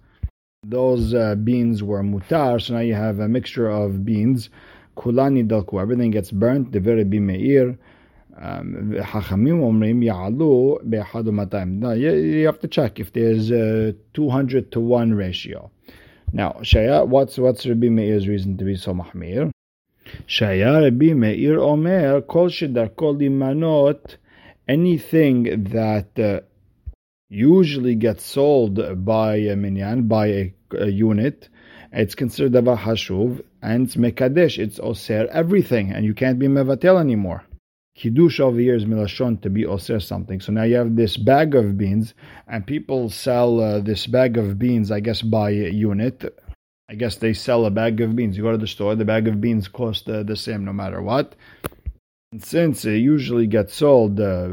those 0.66 1.14
beans 1.44 1.84
were 1.84 2.02
mutar. 2.04 2.62
So 2.62 2.76
now 2.76 2.80
you 2.80 2.96
have 2.96 3.20
a 3.20 3.28
mixture 3.28 3.70
of 3.70 4.06
beans. 4.06 4.50
Kulani 4.96 5.48
dalku, 5.48 5.80
everything 5.80 6.12
gets 6.12 6.32
burnt. 6.32 6.72
The 6.72 6.80
very 6.80 7.04
bimeir. 7.04 7.78
Um, 8.40 8.94
Hachamim 9.00 9.62
omrim 9.62 10.04
ya'alu 10.04 10.88
be'echad 10.88 11.26
u'matayim. 11.26 11.80
Now 11.80 11.92
you, 11.92 12.12
you 12.14 12.46
have 12.46 12.60
to 12.60 12.68
check 12.68 13.00
if 13.00 13.14
there's 13.14 13.50
a 13.52 13.94
200 14.14 14.72
to 14.74 14.80
1 14.80 15.14
ratio. 15.14 15.72
Now, 16.32 16.58
Shaya, 16.62 17.08
what's, 17.08 17.38
what's 17.38 17.66
Rabbi 17.66 17.88
Meir's 17.88 18.28
reason 18.28 18.58
to 18.58 18.66
be 18.66 18.76
so 18.76 18.94
mahmir? 18.94 19.50
Shaya 20.28 20.84
Rabbi 20.84 21.14
Meir 21.14 21.60
omer 21.60 22.22
kol 22.22 22.50
shedarkol 22.50 23.18
imanot 23.22 24.18
anything 24.68 25.64
that 25.66 26.20
uh, 26.20 26.42
usually 27.30 27.96
gets 27.96 28.26
sold 28.26 29.06
by 29.06 29.36
a 29.38 29.56
minyan, 29.56 30.08
by 30.08 30.28
a, 30.28 30.54
a 30.78 30.88
unit, 30.88 31.50
it's 31.92 32.16
considered 32.16 32.52
davar 32.52 32.78
hashuv, 32.78 33.44
and 33.62 33.88
it's 33.88 33.96
mekadesh, 33.96 34.58
it's 34.58 34.80
oser, 34.80 35.28
everything, 35.32 35.92
and 35.92 36.06
you 36.06 36.14
can't 36.14 36.38
be 36.38 36.48
mevatel 36.48 37.00
anymore. 37.00 37.44
Kiddush 37.98 38.40
over 38.40 38.60
here 38.60 38.76
is 38.76 38.86
milashon 38.86 39.42
to 39.42 39.50
be 39.50 39.66
oser 39.66 40.00
something. 40.00 40.40
So 40.40 40.52
now 40.52 40.64
you 40.64 40.76
have 40.76 40.96
this 40.96 41.18
bag 41.18 41.56
of 41.56 41.80
beans, 41.80 42.14
and 42.48 42.66
people 42.66 43.10
sell 43.10 43.60
uh, 43.60 43.80
this 43.80 44.06
bag 44.06 44.38
of 44.38 44.60
beans, 44.60 44.92
I 44.92 45.00
guess, 45.00 45.24
by 45.24 45.50
unit. 45.50 46.24
I 46.88 46.94
guess 46.94 47.16
they 47.16 47.34
sell 47.34 47.66
a 47.66 47.72
bag 47.72 48.00
of 48.00 48.16
beans. 48.16 48.38
You 48.38 48.44
go 48.44 48.52
to 48.52 48.58
the 48.60 48.68
store, 48.68 48.96
the 48.96 49.04
bag 49.04 49.28
of 49.28 49.42
beans 49.42 49.68
cost 49.68 50.08
uh, 50.08 50.22
the 50.22 50.36
same 50.36 50.64
no 50.64 50.74
matter 50.74 51.02
what. 51.02 51.34
And 52.32 52.44
since 52.44 52.86
it 52.86 52.98
usually 52.98 53.48
gets 53.48 53.74
sold 53.76 54.20
uh, 54.20 54.50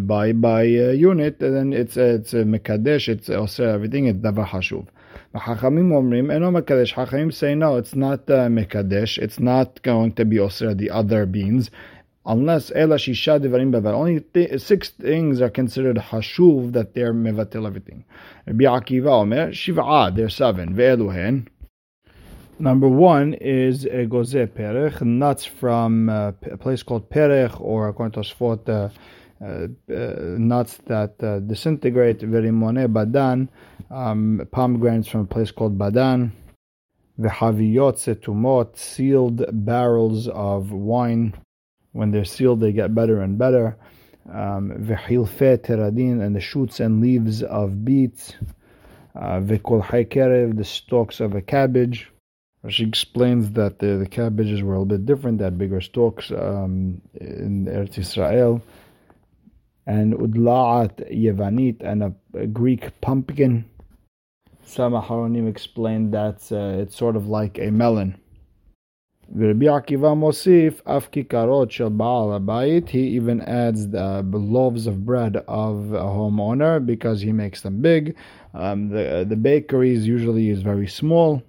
by 0.00 0.32
by 0.32 0.62
uh, 0.62 0.92
unit, 0.92 1.40
then 1.40 1.74
it's 1.74 1.98
it's 1.98 2.32
a 2.32 2.44
mekadesh, 2.44 3.08
it's 3.08 3.28
oser 3.28 3.68
everything. 3.68 4.06
It's 4.06 4.20
davar 4.20 4.46
hashuv. 4.46 4.86
Omrim 5.34 6.28
mekadesh. 6.28 6.94
Chachamim 6.94 7.34
say 7.34 7.54
no, 7.54 7.76
it's 7.76 7.94
not 7.94 8.30
uh, 8.30 8.48
mekadesh. 8.48 9.18
It's 9.18 9.38
not 9.38 9.82
going 9.82 10.12
to 10.12 10.24
be 10.24 10.38
oser 10.38 10.72
the 10.74 10.90
other 10.90 11.26
beans 11.26 11.70
unless 12.28 12.70
ela 12.74 12.96
shisha 12.96 13.40
devarim 13.40 13.72
bevar. 13.72 13.94
Only 13.94 14.20
th- 14.20 14.60
six 14.60 14.90
things 14.90 15.40
are 15.40 15.50
considered 15.50 15.96
hashuv 15.96 16.72
that 16.74 16.94
they're 16.94 17.14
mevatel 17.14 17.66
everything. 17.66 18.04
Rabbi 18.46 18.64
Akiva 18.64 19.22
omer 19.22 19.50
shiv'a. 19.50 20.14
They're 20.14 20.28
seven. 20.28 20.74
Ve'eluhen. 20.74 21.48
Number 22.60 22.88
one 22.88 23.34
is 23.34 23.84
a 23.84 24.04
goze 24.06 24.34
perech, 24.34 25.00
nuts 25.00 25.44
from 25.44 26.08
uh, 26.08 26.32
a 26.50 26.56
place 26.56 26.82
called 26.82 27.08
perech, 27.08 27.60
or 27.60 27.88
according 27.88 28.20
to 28.20 28.28
Sfot, 28.28 28.68
uh, 28.68 28.88
uh, 29.40 29.68
nuts 30.36 30.78
that 30.86 31.22
uh, 31.22 31.38
disintegrate. 31.38 32.18
Verimone 32.18 32.92
badan, 32.92 33.48
um, 33.92 34.42
pomegranates 34.50 35.06
from 35.06 35.20
a 35.20 35.26
place 35.26 35.52
called 35.52 35.78
badan. 35.78 36.32
Vehaviyot 37.20 37.96
setumot, 37.96 38.76
sealed 38.76 39.44
barrels 39.64 40.26
of 40.26 40.72
wine 40.72 41.34
when 41.98 42.12
they're 42.12 42.24
sealed, 42.24 42.60
they 42.60 42.70
get 42.70 42.94
better 42.94 43.20
and 43.20 43.36
better. 43.36 43.76
Um, 44.32 44.70
teradin, 44.70 46.22
and 46.24 46.36
the 46.36 46.40
shoots 46.40 46.78
and 46.78 47.00
leaves 47.00 47.42
of 47.42 47.84
beets. 47.84 48.34
Uh, 49.16 49.40
v'kol 49.40 49.82
kerev, 50.08 50.56
the 50.56 50.64
stalks 50.64 51.18
of 51.18 51.34
a 51.34 51.42
cabbage. 51.42 52.08
She 52.68 52.84
explains 52.84 53.50
that 53.52 53.80
the, 53.80 53.96
the, 53.96 54.06
cabbages 54.06 54.62
were 54.62 54.74
a 54.74 54.78
little 54.78 54.96
bit 54.96 55.06
different, 55.06 55.38
they 55.38 55.44
had 55.44 55.58
bigger 55.58 55.80
stalks 55.80 56.30
um, 56.30 57.00
in 57.14 57.66
Eretz 57.66 57.98
Israel. 57.98 58.62
And 59.84 60.14
udla'at 60.14 60.94
yevanit, 61.12 61.82
and 61.82 62.04
a, 62.04 62.14
a 62.34 62.46
Greek 62.46 63.00
pumpkin. 63.00 63.64
Some 64.64 64.92
Aharonim 64.92 65.48
explained 65.48 66.14
that 66.14 66.52
uh, 66.52 66.80
it's 66.82 66.96
sort 66.96 67.16
of 67.16 67.26
like 67.26 67.58
a 67.58 67.70
melon. 67.72 68.20
Rabbi 69.30 69.66
Akiva 69.66 70.16
Mosif, 70.16 70.80
Af 70.86 71.10
Kikarot 71.10 71.70
Shel 71.70 71.90
Baal 71.90 72.28
Abayit, 72.40 72.88
he 72.88 73.08
even 73.08 73.42
adds 73.42 73.88
the 73.88 74.22
loaves 74.22 74.86
of 74.86 75.04
bread 75.04 75.36
of 75.48 75.92
a 75.92 76.00
homeowner 76.00 76.84
because 76.84 77.20
he 77.20 77.30
makes 77.30 77.60
them 77.60 77.82
big. 77.82 78.16
Um, 78.54 78.88
the, 78.88 79.26
the 79.28 79.36
bakeries 79.36 80.06
usually 80.06 80.48
is 80.48 80.62
very 80.62 80.86
small. 80.86 81.42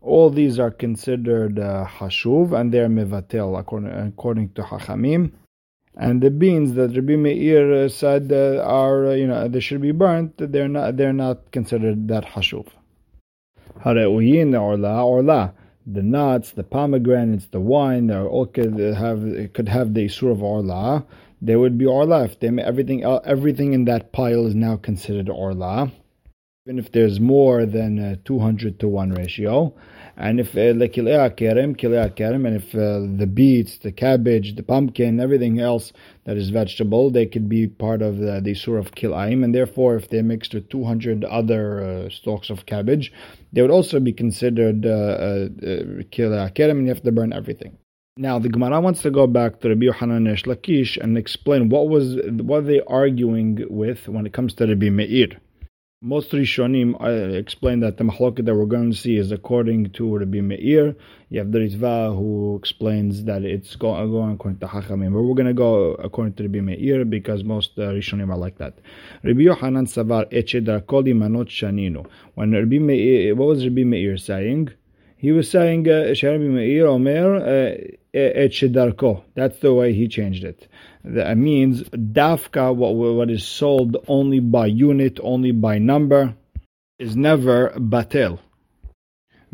All 0.00 0.30
these 0.30 0.58
are 0.58 0.70
considered 0.70 1.58
uh, 1.58 1.84
hashuv 1.86 2.58
and 2.58 2.72
they're 2.72 2.88
mevatel 2.88 3.58
according, 3.58 3.90
according 3.90 4.50
to 4.54 4.62
Hachamim. 4.62 5.32
And 5.94 6.22
the 6.22 6.30
beans 6.30 6.72
that 6.74 6.96
Rabbi 6.96 7.16
Meir 7.16 7.90
said 7.90 8.32
uh, 8.32 8.62
are, 8.64 9.08
uh, 9.08 9.12
you 9.12 9.26
know, 9.26 9.46
they 9.46 9.60
should 9.60 9.82
be 9.82 9.92
burnt, 9.92 10.34
they're 10.38 10.68
not, 10.68 10.96
they're 10.96 11.12
not 11.12 11.50
considered 11.50 12.08
that 12.08 12.24
hashuv. 12.24 12.66
Hareuyin 13.84 14.58
orla 14.58 15.04
orla 15.04 15.52
the 15.90 16.02
nuts, 16.02 16.52
the 16.52 16.62
pomegranates, 16.62 17.46
the 17.46 17.60
wine, 17.60 18.08
they 18.08 18.16
all 18.16 18.46
could 18.46 18.78
have 18.78 19.52
could 19.54 19.68
have 19.68 19.94
the 19.94 20.06
isur 20.06 20.30
of 20.30 20.42
orla. 20.42 21.06
There 21.40 21.58
would 21.58 21.78
be 21.78 21.86
orla 21.86 22.24
if 22.24 22.38
they 22.40 22.48
everything 22.48 23.04
uh, 23.04 23.20
everything 23.24 23.72
in 23.72 23.84
that 23.86 24.12
pile 24.12 24.46
is 24.46 24.54
now 24.54 24.76
considered 24.76 25.28
orla, 25.28 25.90
even 26.66 26.78
if 26.78 26.92
there's 26.92 27.20
more 27.20 27.64
than 27.64 27.98
a 27.98 28.16
two 28.16 28.38
hundred 28.38 28.78
to 28.80 28.88
one 28.88 29.12
ratio. 29.12 29.72
And 30.20 30.40
if 30.40 30.48
uh, 30.48 30.74
kerem, 30.74 32.44
and 32.44 32.56
if 32.56 32.74
uh, 32.74 33.06
the 33.16 33.26
beets, 33.32 33.78
the 33.78 33.92
cabbage, 33.92 34.56
the 34.56 34.64
pumpkin, 34.64 35.20
everything 35.20 35.60
else 35.60 35.92
that 36.24 36.36
is 36.36 36.50
vegetable, 36.50 37.08
they 37.10 37.24
could 37.24 37.48
be 37.48 37.68
part 37.68 38.02
of 38.02 38.18
the, 38.18 38.40
the 38.42 38.54
surah 38.54 38.80
of 38.80 38.96
kilaim, 38.96 39.44
and 39.44 39.54
therefore, 39.54 39.94
if 39.94 40.08
they're 40.08 40.24
mixed 40.24 40.54
with 40.54 40.68
200 40.70 41.22
other 41.22 41.84
uh, 41.84 42.10
stalks 42.10 42.50
of 42.50 42.66
cabbage, 42.66 43.12
they 43.52 43.62
would 43.62 43.70
also 43.70 44.00
be 44.00 44.12
considered 44.12 44.84
uh, 44.84 44.88
uh, 44.88 45.48
kerem, 46.10 46.70
and 46.70 46.82
you 46.82 46.88
have 46.88 47.02
to 47.04 47.12
burn 47.12 47.32
everything. 47.32 47.78
Now 48.16 48.40
the 48.40 48.48
Gemara 48.48 48.80
wants 48.80 49.02
to 49.02 49.12
go 49.12 49.28
back 49.28 49.60
to 49.60 49.68
Rabbi 49.68 49.84
Yohanan 49.84 50.24
Lakish 50.24 51.00
and 51.00 51.16
explain 51.16 51.68
what 51.68 51.88
was 51.88 52.16
what 52.42 52.66
they 52.66 52.80
arguing 52.88 53.64
with 53.70 54.08
when 54.08 54.26
it 54.26 54.32
comes 54.32 54.54
to 54.54 54.66
Rabbi 54.66 54.90
Meir. 54.90 55.38
Most 56.00 56.30
Rishonim 56.30 56.94
uh, 57.02 57.36
explain 57.36 57.80
that 57.80 57.96
the 57.96 58.04
mahloket 58.04 58.44
that 58.44 58.54
we're 58.54 58.66
going 58.66 58.92
to 58.92 58.96
see 58.96 59.16
is 59.16 59.32
according 59.32 59.90
to 59.94 60.16
Rabbi 60.16 60.40
Meir. 60.40 60.94
You 61.28 61.40
have 61.40 61.50
the 61.50 61.58
Ritva 61.58 62.16
who 62.16 62.54
explains 62.54 63.24
that 63.24 63.42
it's 63.42 63.74
going, 63.74 64.34
according 64.34 64.60
to 64.60 64.68
Hachamim, 64.68 65.12
but 65.12 65.22
we're 65.22 65.34
going 65.34 65.48
to 65.48 65.54
go 65.54 65.94
according 65.94 66.34
to 66.34 66.44
Rabbi 66.44 66.60
Meir 66.60 67.04
because 67.04 67.42
most 67.42 67.72
uh, 67.78 67.90
Rishonim 67.90 68.30
are 68.30 68.38
like 68.38 68.58
that. 68.58 68.78
Rabbi 69.24 69.40
Yohanan 69.40 69.86
Savar 69.86 70.30
Echedar 70.30 70.86
Koli 70.86 71.14
Manot 71.14 71.48
Shaninu. 71.48 72.06
When 72.36 72.52
Rabbi 72.52 72.78
Meir, 72.78 73.34
what 73.34 73.48
was 73.48 73.64
Rabbi 73.64 73.82
Meir 73.82 74.18
saying? 74.18 74.68
He 75.16 75.32
was 75.32 75.50
saying 75.50 75.82
Rabbi 75.82 76.38
Meir 76.38 76.86
Omer. 76.86 77.96
Et 78.18 79.24
That's 79.34 79.58
the 79.60 79.74
way 79.74 79.92
he 79.92 80.08
changed 80.08 80.44
it. 80.44 80.68
That 81.04 81.38
means 81.38 81.82
dafka, 81.84 82.74
what, 82.74 82.94
what 82.94 83.30
is 83.30 83.44
sold 83.44 83.96
only 84.08 84.40
by 84.40 84.66
unit, 84.66 85.20
only 85.22 85.52
by 85.52 85.78
number, 85.78 86.34
is 86.98 87.16
never 87.16 87.70
batel. 87.76 88.40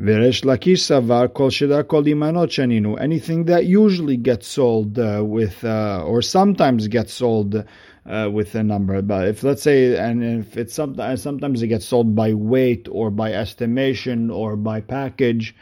Veresh 0.00 0.42
Lakish 0.42 0.82
Savar 0.82 1.32
Kol 1.32 1.50
Shedar 1.50 1.86
Kol 1.86 2.02
Imanot 2.04 2.48
Shaninu. 2.48 3.00
Anything 3.00 3.44
that 3.44 3.66
usually 3.66 4.16
gets 4.16 4.48
sold 4.48 4.98
uh, 4.98 5.22
with, 5.24 5.62
uh, 5.64 6.02
or 6.04 6.20
sometimes 6.20 6.88
gets 6.88 7.12
sold 7.12 7.64
uh, 8.06 8.28
with 8.32 8.54
a 8.54 8.62
number. 8.62 9.00
But 9.02 9.28
if 9.28 9.44
let's 9.44 9.62
say, 9.62 9.96
and 9.96 10.24
if 10.24 10.56
it's 10.56 10.74
sometimes 10.74 11.22
sometimes 11.22 11.62
it 11.62 11.68
gets 11.68 11.86
sold 11.86 12.14
by 12.14 12.34
weight 12.34 12.88
or 12.90 13.10
by 13.10 13.32
estimation 13.32 14.30
or 14.30 14.56
by 14.56 14.80
package, 14.80 15.54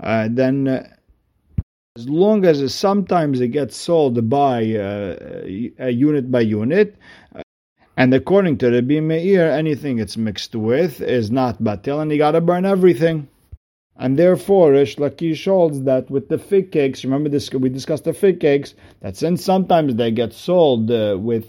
uh, 0.00 0.28
then 0.30 0.68
uh, 0.68 0.88
as 1.98 2.08
long 2.08 2.44
as 2.44 2.72
sometimes 2.72 3.40
it 3.40 3.48
gets 3.48 3.76
sold 3.76 4.30
by 4.30 4.58
uh, 4.76 5.16
a 5.80 5.90
unit 5.90 6.30
by 6.30 6.40
unit, 6.40 6.94
uh, 7.34 7.42
and 7.96 8.14
according 8.14 8.56
to 8.58 8.70
Rabbi 8.70 9.00
Meir, 9.00 9.50
anything 9.50 9.98
it's 9.98 10.16
mixed 10.16 10.54
with 10.54 11.00
is 11.00 11.32
not 11.32 11.60
batil, 11.60 12.00
and 12.00 12.12
you 12.12 12.18
got 12.18 12.32
to 12.32 12.40
burn 12.40 12.64
everything. 12.64 13.26
And 13.96 14.16
therefore, 14.16 14.70
Rish 14.70 14.94
Lakish 14.98 15.44
holds 15.44 15.82
that 15.82 16.08
with 16.08 16.28
the 16.28 16.38
fig 16.38 16.70
cakes, 16.70 17.02
remember 17.02 17.28
this? 17.28 17.50
We 17.52 17.68
discussed 17.68 18.04
the 18.04 18.14
fig 18.14 18.38
cakes. 18.38 18.74
That 19.00 19.16
since 19.16 19.44
sometimes 19.44 19.96
they 19.96 20.12
get 20.12 20.32
sold 20.32 20.88
uh, 20.92 21.16
with 21.18 21.48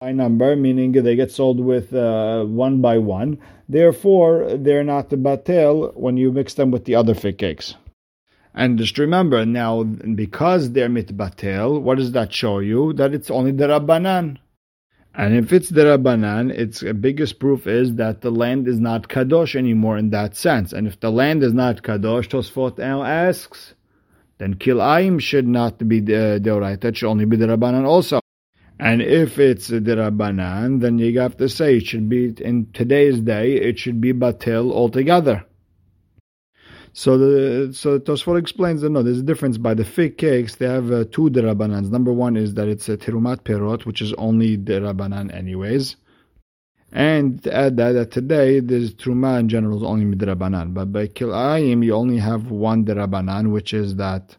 by 0.00 0.12
number, 0.12 0.54
meaning 0.54 0.92
they 0.92 1.16
get 1.16 1.32
sold 1.32 1.58
with 1.58 1.92
uh, 1.92 2.44
one 2.44 2.80
by 2.80 2.98
one. 2.98 3.38
Therefore, 3.68 4.56
they're 4.56 4.84
not 4.84 5.08
batel 5.08 5.92
when 5.96 6.16
you 6.16 6.30
mix 6.30 6.54
them 6.54 6.70
with 6.70 6.84
the 6.84 6.94
other 6.94 7.14
fig 7.16 7.38
cakes. 7.38 7.74
And 8.56 8.78
just 8.78 8.96
remember 8.96 9.44
now, 9.44 9.82
because 9.82 10.72
they're 10.72 10.88
mitbatel, 10.88 11.82
what 11.82 11.98
does 11.98 12.12
that 12.12 12.32
show 12.32 12.60
you? 12.60 12.94
That 12.94 13.12
it's 13.12 13.30
only 13.30 13.52
the 13.52 13.66
Rabbanan. 13.66 14.38
And 15.14 15.34
if 15.34 15.52
it's 15.52 15.68
the 15.68 15.82
Rabbanan, 15.82 16.50
its 16.50 16.82
biggest 16.82 17.38
proof 17.38 17.66
is 17.66 17.96
that 17.96 18.22
the 18.22 18.30
land 18.30 18.66
is 18.66 18.80
not 18.80 19.08
Kadosh 19.08 19.56
anymore 19.56 19.98
in 19.98 20.08
that 20.10 20.36
sense. 20.36 20.72
And 20.72 20.86
if 20.86 20.98
the 21.00 21.10
land 21.10 21.42
is 21.42 21.52
not 21.52 21.82
Kadosh, 21.82 22.28
Tosfot 22.28 22.78
now 22.78 23.02
asks, 23.02 23.74
then 24.38 24.54
Kilayim 24.54 25.20
should 25.20 25.46
not 25.46 25.86
be 25.86 26.00
the 26.00 26.40
Deoraita, 26.42 26.84
it 26.86 26.96
should 26.96 27.10
only 27.10 27.26
be 27.26 27.36
the 27.36 27.46
Rabbanan 27.46 27.84
also. 27.84 28.20
And 28.78 29.02
if 29.02 29.38
it's 29.38 29.68
the 29.68 29.80
Rabbanan, 29.80 30.80
then 30.80 30.98
you 30.98 31.20
have 31.20 31.36
to 31.38 31.48
say 31.48 31.76
it 31.76 31.86
should 31.86 32.08
be, 32.08 32.34
in 32.38 32.68
today's 32.72 33.20
day, 33.20 33.54
it 33.54 33.78
should 33.78 34.00
be 34.00 34.12
Batil 34.14 34.72
altogether. 34.72 35.44
So 36.98 37.18
the 37.18 37.74
so 37.74 37.98
Tosfot 37.98 38.38
explains 38.38 38.80
that 38.80 38.88
no, 38.88 39.02
there's 39.02 39.18
a 39.18 39.22
difference 39.22 39.58
by 39.58 39.74
the 39.74 39.84
fig 39.84 40.16
cakes. 40.16 40.54
They 40.54 40.66
have 40.66 40.90
uh, 40.90 41.04
two 41.04 41.28
derabanans. 41.28 41.90
Number 41.90 42.10
one 42.10 42.38
is 42.38 42.54
that 42.54 42.68
it's 42.68 42.88
a 42.88 42.96
terumat 42.96 43.40
perot, 43.40 43.84
which 43.84 44.00
is 44.00 44.14
only 44.14 44.56
derabanan 44.56 45.30
anyways. 45.30 45.96
And 46.92 47.42
to 47.44 47.54
add 47.54 47.76
that, 47.76 47.92
that 47.92 48.12
today 48.12 48.60
there's 48.60 48.94
truma 48.94 49.38
in 49.40 49.50
general 49.50 49.76
is 49.76 49.82
only 49.82 50.06
midrabanan, 50.06 50.72
but 50.72 50.90
by 50.90 51.08
kilayim 51.08 51.84
you 51.84 51.92
only 51.94 52.16
have 52.16 52.50
one 52.50 52.86
derabanan, 52.86 53.52
which 53.52 53.74
is 53.74 53.96
that 53.96 54.34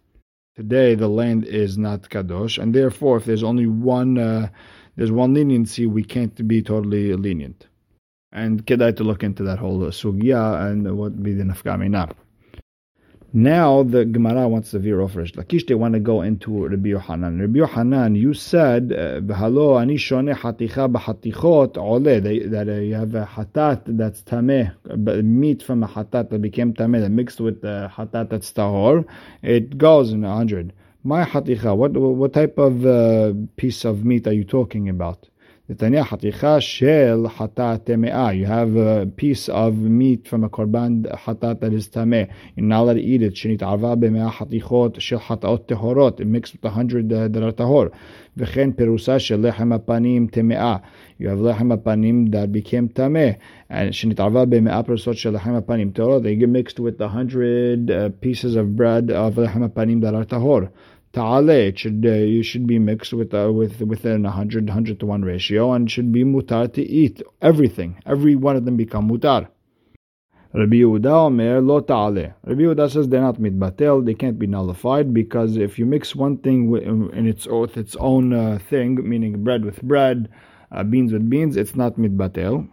today 0.56 0.96
the 0.96 1.08
land 1.08 1.46
is 1.46 1.78
not 1.78 2.10
kadosh, 2.10 2.58
and 2.60 2.74
therefore 2.74 3.18
if 3.18 3.26
there's 3.26 3.44
only 3.44 3.68
one 3.68 4.18
uh, 4.18 4.50
there's 4.96 5.12
one 5.12 5.36
leniency, 5.36 5.86
we 5.86 6.04
can't 6.04 6.48
be 6.48 6.64
totally 6.64 7.14
lenient. 7.14 7.68
And 8.32 8.66
kedai 8.66 8.96
to 8.98 9.04
look 9.04 9.22
into 9.22 9.44
that 9.44 9.60
whole 9.60 9.80
sugya 9.92 10.72
and 10.72 10.98
what 10.98 11.22
be 11.22 11.34
the 11.34 11.44
nafkamina. 11.44 12.16
Now 13.34 13.84
the 13.84 14.06
Gemara 14.06 14.48
wants 14.48 14.72
to 14.72 14.80
veer 14.80 15.02
off 15.02 15.16
Lakish. 15.16 15.68
They 15.68 15.76
want 15.76 15.96
to 15.96 16.00
go 16.00 16.22
into 16.22 16.66
Rabbi 16.66 16.90
Yohanan. 16.90 17.42
Rabbi 17.42 17.60
Yohanan, 17.60 18.16
you 18.16 18.34
said, 18.34 18.88
"B'halo 18.90 19.82
ani 19.82 19.98
shone 19.98 20.28
haticha 20.28 20.90
b'hatichot 20.90 21.78
ole." 21.78 22.00
That 22.50 22.70
uh, 22.70 22.72
you 22.72 22.96
have 22.96 23.16
a 23.16 23.26
hatat 23.26 23.82
that's 23.98 24.22
tameh, 24.22 24.74
meat 25.26 25.62
from 25.62 25.84
a 25.84 25.88
hatat 25.90 26.30
that 26.30 26.42
became 26.42 26.74
tameh, 26.74 27.02
that 27.02 27.10
mixed 27.10 27.42
with 27.42 27.62
the 27.62 27.92
hatat 27.94 28.30
that's 28.30 28.54
tahor. 28.54 29.06
It 29.44 29.78
goes 29.78 30.14
in 30.14 30.24
a 30.24 30.34
hundred. 30.34 30.72
My 31.04 31.26
haticha. 31.26 31.76
What 31.76 31.98
what 31.98 32.32
type 32.32 32.58
of 32.58 32.86
uh, 32.86 33.34
piece 33.58 33.84
of 33.84 34.06
meat 34.06 34.26
are 34.28 34.34
you 34.34 34.46
talking 34.46 34.88
about? 34.88 35.28
You 35.70 35.76
have 35.76 35.84
a 38.78 39.06
piece 39.18 39.50
of 39.50 39.76
meat 39.76 40.26
from 40.26 40.46
a 40.46 40.50
korban 40.50 41.06
hatat 41.14 41.60
that 41.60 41.74
is 41.74 41.90
tameh. 41.90 42.30
You're 42.56 42.66
not 42.66 42.84
allowed 42.84 42.94
to 42.94 43.02
eat 43.02 43.22
it. 43.22 43.34
It 46.22 46.28
mixed 46.28 46.54
with 46.54 46.64
a 46.64 46.70
hundred 46.70 47.12
uh, 47.12 47.28
that 47.28 47.44
are 47.44 47.52
tahor. 47.52 47.92
V'chen 48.38 48.76
perusa 48.76 49.20
shel 49.20 49.40
lechem 49.40 49.78
apanim 49.78 50.32
temea. 50.32 50.82
You 51.18 51.28
have 51.28 51.40
lechem 51.40 51.78
apanim 51.78 52.32
that 52.32 52.54
became 52.54 52.88
tameh. 52.88 53.38
And 53.70 53.94
shel 53.94 54.12
lechem 54.12 54.70
apanim 55.62 55.92
tehorot. 55.92 56.24
They 56.24 56.38
get 56.38 56.48
mixed 56.48 56.80
with 56.80 57.02
a 57.02 57.10
hundred 57.10 57.92
uh, 57.92 58.08
pieces 58.22 58.56
of 58.56 58.78
bread 58.78 59.12
of 59.12 59.34
lechem 59.34 59.68
apanim 59.70 60.00
that 60.04 60.16
are 60.16 60.24
tahor 60.24 60.72
ta'ale. 61.18 61.50
It 61.70 61.80
should 61.80 62.06
uh, 62.06 62.12
you 62.36 62.44
should 62.44 62.68
be 62.68 62.80
mixed 62.80 63.14
with 63.14 63.34
uh, 63.34 63.52
with 63.60 63.82
within 63.82 64.26
a 64.26 64.32
hundred 64.32 64.70
hundred 64.70 65.00
to 65.02 65.06
one 65.06 65.24
ratio, 65.24 65.74
and 65.74 65.90
should 65.90 66.12
be 66.12 66.24
mutar 66.24 66.72
to 66.74 66.82
eat 66.82 67.22
everything. 67.42 68.02
Every 68.06 68.36
one 68.36 68.56
of 68.56 68.66
them 68.66 68.78
become 68.78 69.10
mutar. 69.10 69.48
Rabbi 70.54 70.78
Yehuda 70.78 71.12
Omer 71.28 71.62
lo 71.62 71.82
ta'ale. 71.82 72.34
Rabbi 72.44 72.62
Yehuda 72.62 72.90
says 72.90 73.10
they're 73.10 73.22
not 73.22 73.36
mitbatel, 73.36 74.06
they 74.06 74.14
can't 74.14 74.40
be 74.40 74.48
nullified 74.48 75.14
because 75.14 75.58
if 75.58 75.78
you 75.78 75.86
mix 75.86 76.16
one 76.16 76.38
thing 76.38 76.60
in 77.14 77.28
its 77.28 77.46
with 77.48 77.78
its 77.78 77.96
own 77.98 78.34
uh, 78.34 78.58
thing, 78.70 79.08
meaning 79.08 79.44
bread 79.44 79.66
with 79.66 79.82
bread, 79.82 80.30
uh, 80.72 80.84
beans 80.84 81.12
with 81.14 81.30
beans, 81.30 81.58
it's 81.58 81.76
not 81.76 81.98
mitbatel. 81.98 82.68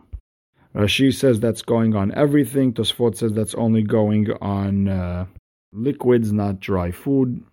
Rashi 0.75 1.13
says 1.15 1.41
that's 1.41 1.63
going 1.63 1.95
on 1.95 2.13
everything. 2.15 2.73
Tosfot 2.73 3.17
says 3.17 3.33
that's 3.33 3.55
only 3.55 3.83
going 3.83 4.31
on 4.41 4.89
uh, 4.89 5.27
liquids, 5.73 6.33
not 6.33 6.61
dry 6.61 6.91
food 6.91 7.45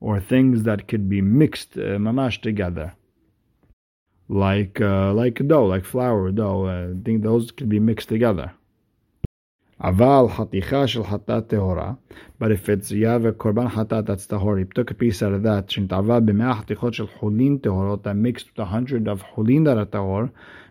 or 0.00 0.20
things 0.20 0.62
that 0.64 0.88
could 0.88 1.08
be 1.08 1.20
mixed 1.20 1.76
uh, 1.76 1.98
mamash 1.98 2.40
together, 2.40 2.94
like 4.28 4.80
uh, 4.80 5.12
like 5.12 5.46
dough, 5.46 5.66
like 5.66 5.84
flour 5.84 6.30
dough. 6.30 6.66
Uh, 6.66 6.94
I 6.98 7.04
think 7.04 7.22
those 7.22 7.50
could 7.50 7.68
be 7.68 7.80
mixed 7.80 8.08
together. 8.08 8.52
Aval 9.83 10.29
haticha 10.29 10.87
shel 10.87 11.03
hatat 11.03 11.49
tehora. 11.49 11.97
But 12.39 12.53
if 12.53 12.69
it's 12.69 12.89
you 12.91 13.05
have 13.07 13.25
a 13.25 13.33
korban 13.33 13.69
hatat 13.69 14.05
that's 14.05 14.27
tahor, 14.27 14.57
you 14.59 14.65
took 14.73 14.91
a 14.91 14.93
piece 14.93 15.21
out 15.21 15.33
of 15.33 15.43
that. 15.43 15.67
Shintava 15.67 16.25
b'mea 16.25 16.63
hatichot 16.63 16.93
shel 16.93 17.07
chulin 17.07 17.59
tehorot 17.59 18.03
that 18.03 18.15
mixed 18.15 18.47
with 18.47 18.59
a 18.59 18.65
hundred 18.65 19.09
of 19.09 19.23
chulin 19.35 19.65
that 19.65 19.77
are 19.77 19.85
tahor. 19.85 20.29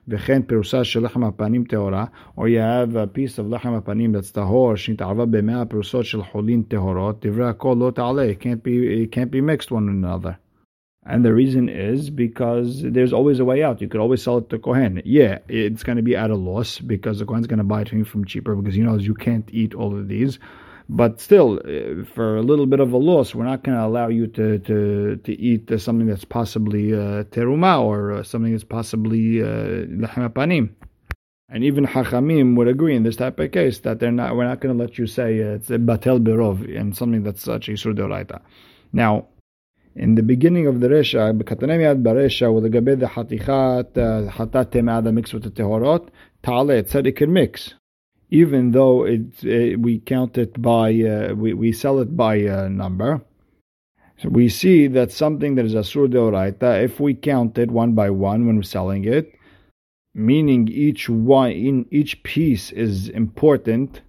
וכן 0.09 0.43
פירוסה 0.43 0.85
של 0.85 1.05
לחם 1.05 1.25
הפנים 1.25 1.65
טהורה, 1.65 2.05
or 2.37 2.49
you 2.49 2.59
have 2.59 2.97
a 2.97 3.07
piece 3.07 3.39
of 3.39 3.51
לחם 3.51 3.73
הפנים 3.73 4.17
that's 4.17 4.33
טהור, 4.33 4.77
שנתערבה 4.77 5.27
במאה 5.27 5.65
פירוסות 5.65 6.05
של 6.05 6.23
חולין 6.23 6.63
טהורות, 6.63 7.27
דברי 7.27 7.49
הכל 7.49 7.77
לא 7.79 7.91
תעלה, 7.91 8.33
it 8.33 8.43
can't 8.43 8.65
be, 8.65 9.07
it 9.07 9.15
can't 9.15 9.31
be 9.31 9.41
mixed 9.41 9.71
one 9.71 9.89
another. 9.89 10.33
And 11.10 11.24
the 11.24 11.34
reason 11.34 11.70
is 11.70 12.10
because 12.10 12.82
there's 12.82 13.14
always 13.14 13.40
a 13.40 13.46
way 13.46 13.64
out. 13.64 13.80
You 13.80 13.88
could 13.88 14.02
always 14.02 14.22
sell 14.22 14.40
it 14.40 14.50
to 14.50 14.60
Kohen. 14.60 15.02
Yeah, 15.06 15.40
it's 15.48 15.82
going 15.82 15.96
to 15.96 16.04
be 16.04 16.18
at 16.18 16.32
a 16.32 16.36
loss 16.36 16.80
because 16.80 17.20
the 17.20 17.26
Kohen's 17.26 17.48
going 17.48 17.60
to 17.60 17.64
buy 17.64 17.82
it 17.82 17.90
from 17.90 18.00
you 18.00 18.04
from 18.04 18.26
cheaper 18.26 18.54
because 18.58 18.76
he 18.76 18.82
knows 18.82 19.08
you 19.08 19.14
can't 19.14 19.50
eat 19.54 19.74
all 19.74 19.98
of 19.98 20.10
these. 20.10 20.38
But 20.90 21.22
still, 21.22 21.60
uh, 21.64 22.04
for 22.14 22.36
a 22.36 22.42
little 22.42 22.66
bit 22.66 22.82
of 22.82 22.92
a 22.92 22.98
loss, 22.98 23.34
we're 23.34 23.46
not 23.46 23.64
going 23.64 23.78
to 23.78 23.86
allow 23.86 24.10
you 24.10 24.28
to, 24.28 24.60
to, 24.60 25.16
to 25.16 25.32
eat 25.34 25.72
uh, 25.72 25.78
something 25.78 26.08
that's 26.08 26.26
possibly 26.26 26.94
uh, 26.94 27.24
teruma 27.24 27.82
or 27.82 28.12
uh, 28.12 28.24
something 28.24 28.52
that's 28.52 28.66
possibly 28.66 29.42
uh. 29.42 29.86
And 31.50 31.64
even 31.64 31.86
Hachamim 31.86 32.58
would 32.58 32.68
agree 32.68 32.98
in 32.98 33.04
this 33.04 33.16
type 33.16 33.40
of 33.40 33.54
case 33.54 33.80
that 33.80 34.00
they're 34.00 34.12
not. 34.12 34.36
We're 34.36 34.44
not 34.44 34.60
going 34.60 34.78
to 34.78 34.84
let 34.84 34.98
you 34.98 35.08
say 35.08 35.42
uh, 35.42 35.56
it's 35.56 35.70
a 35.70 35.78
batel 35.78 36.22
berov 36.22 36.78
and 36.78 36.96
something 36.96 37.24
that's 37.24 37.44
such 37.44 37.70
a 37.70 37.78
sur. 37.78 37.94
Now, 38.92 39.28
in 39.98 40.16
the 40.16 40.24
beginning 40.24 40.68
of 40.68 40.80
the 40.80 40.88
Resha, 40.88 41.34
hatat 44.32 44.66
temah 44.72 45.14
mixed 45.14 45.34
with 45.34 45.44
the 45.44 45.52
tehorot, 45.52 46.10
Ta'ale, 46.44 46.70
it 46.70 46.90
said 46.90 47.08
it 47.08 47.18
can 47.18 47.34
mix 47.34 47.74
even 48.30 48.72
though 48.72 49.06
it, 49.06 49.22
uh, 49.46 49.80
we 49.80 50.00
count 50.00 50.38
it 50.38 50.62
by 50.62 50.90
uh, 50.90 51.34
we, 51.34 51.54
we 51.54 51.72
sell 51.72 52.00
it 52.00 52.16
by 52.18 52.36
a 52.36 52.70
number 52.70 53.22
So 54.22 54.30
we 54.30 54.50
see 54.50 54.88
that 54.88 55.12
something 55.12 55.56
that 55.56 55.66
is 55.66 55.76
asur 55.76 56.08
deoraita, 56.08 56.84
if 56.84 57.00
we 57.00 57.14
count 57.14 57.58
it 57.58 57.70
one 57.70 57.94
by 57.94 58.10
one 58.10 58.48
when 58.48 58.56
we're 58.56 58.64
selling 58.64 59.06
it, 59.06 59.34
meaning 60.14 60.68
each 60.68 61.08
one 61.08 61.52
in 61.52 61.86
each 61.92 62.24
piece 62.24 62.72
is 62.72 63.10
important, 63.10 64.02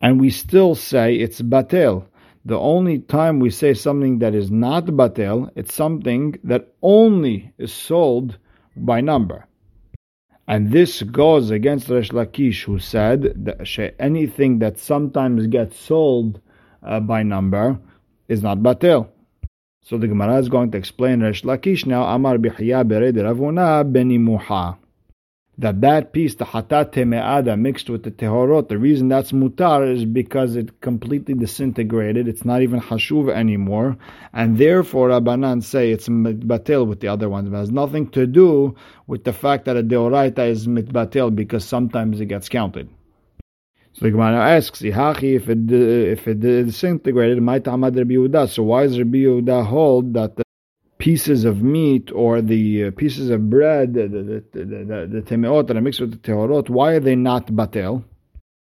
and 0.00 0.20
we 0.20 0.30
still 0.30 0.74
say 0.74 1.14
it's 1.14 1.40
batel. 1.40 2.06
The 2.44 2.58
only 2.58 2.98
time 2.98 3.38
we 3.38 3.50
say 3.50 3.72
something 3.72 4.18
that 4.18 4.34
is 4.34 4.50
not 4.50 4.86
batel, 4.86 5.50
it's 5.54 5.74
something 5.74 6.34
that 6.42 6.74
only 6.82 7.52
is 7.56 7.72
sold 7.72 8.36
by 8.76 9.00
number. 9.00 9.46
And 10.48 10.72
this 10.72 11.02
goes 11.02 11.50
against 11.50 11.88
Resh 11.88 12.10
Lakish, 12.10 12.64
who 12.64 12.80
said 12.80 13.32
that 13.44 13.94
anything 14.00 14.58
that 14.58 14.78
sometimes 14.78 15.46
gets 15.46 15.78
sold 15.78 16.40
uh, 16.82 16.98
by 16.98 17.22
number 17.22 17.78
is 18.28 18.42
not 18.42 18.58
batel. 18.58 19.08
So 19.84 19.96
the 19.98 20.08
Gemara 20.08 20.38
is 20.38 20.48
going 20.48 20.72
to 20.72 20.78
explain 20.78 21.22
Resh 21.22 21.42
Lakish 21.42 21.86
now. 21.86 22.04
Amar 22.04 22.38
bihya 22.38 22.84
bered 22.84 23.14
ravuna 23.14 23.84
benimuha. 23.84 24.78
That 25.58 25.82
that 25.82 26.14
piece, 26.14 26.34
the 26.36 26.46
hatat 26.46 26.92
teme'ada, 26.92 27.60
mixed 27.60 27.90
with 27.90 28.04
the 28.04 28.10
tehorot, 28.10 28.68
the 28.68 28.78
reason 28.78 29.08
that's 29.08 29.32
mutar 29.32 29.86
is 29.86 30.06
because 30.06 30.56
it 30.56 30.80
completely 30.80 31.34
disintegrated. 31.34 32.26
It's 32.26 32.46
not 32.46 32.62
even 32.62 32.80
hashuv 32.80 33.30
anymore, 33.30 33.98
and 34.32 34.56
therefore 34.56 35.10
Rabbanan 35.10 35.62
say 35.62 35.90
it's 35.90 36.08
mitbatel 36.08 36.86
with 36.86 37.00
the 37.00 37.08
other 37.08 37.28
ones. 37.28 37.48
It 37.48 37.54
has 37.54 37.70
nothing 37.70 38.08
to 38.12 38.26
do 38.26 38.74
with 39.06 39.24
the 39.24 39.34
fact 39.34 39.66
that 39.66 39.76
a 39.76 39.82
deoraita 39.82 40.48
is 40.48 40.66
mitbatel 40.66 41.36
because 41.36 41.66
sometimes 41.66 42.18
it 42.22 42.26
gets 42.26 42.48
counted. 42.48 42.88
So 43.92 44.06
the 44.06 44.10
Gemara 44.10 44.56
asks, 44.56 44.80
if 44.80 45.48
it 45.50 45.70
if 45.70 46.26
it 46.26 46.40
disintegrated, 46.40 47.42
might 47.42 47.64
Amad 47.64 47.94
Rabbi. 47.94 48.46
So 48.46 48.62
why 48.62 48.84
does 48.84 48.98
Rabbi 48.98 49.18
Yehuda 49.18 49.66
hold 49.66 50.14
that 50.14 50.41
pieces 51.02 51.44
of 51.44 51.62
meat 51.62 52.12
or 52.14 52.40
the 52.40 52.84
uh, 52.84 52.90
pieces 52.92 53.28
of 53.28 53.50
bread, 53.50 53.92
the 53.94 54.06
the 54.06 54.22
the, 55.14 55.22
temeot 55.22 55.66
that 55.66 55.76
are 55.76 55.80
mixed 55.80 56.00
with 56.00 56.12
the 56.12 56.18
tehorot, 56.18 56.70
why 56.70 56.92
are 56.92 57.00
they 57.00 57.16
not 57.16 57.48
batel? 57.48 58.04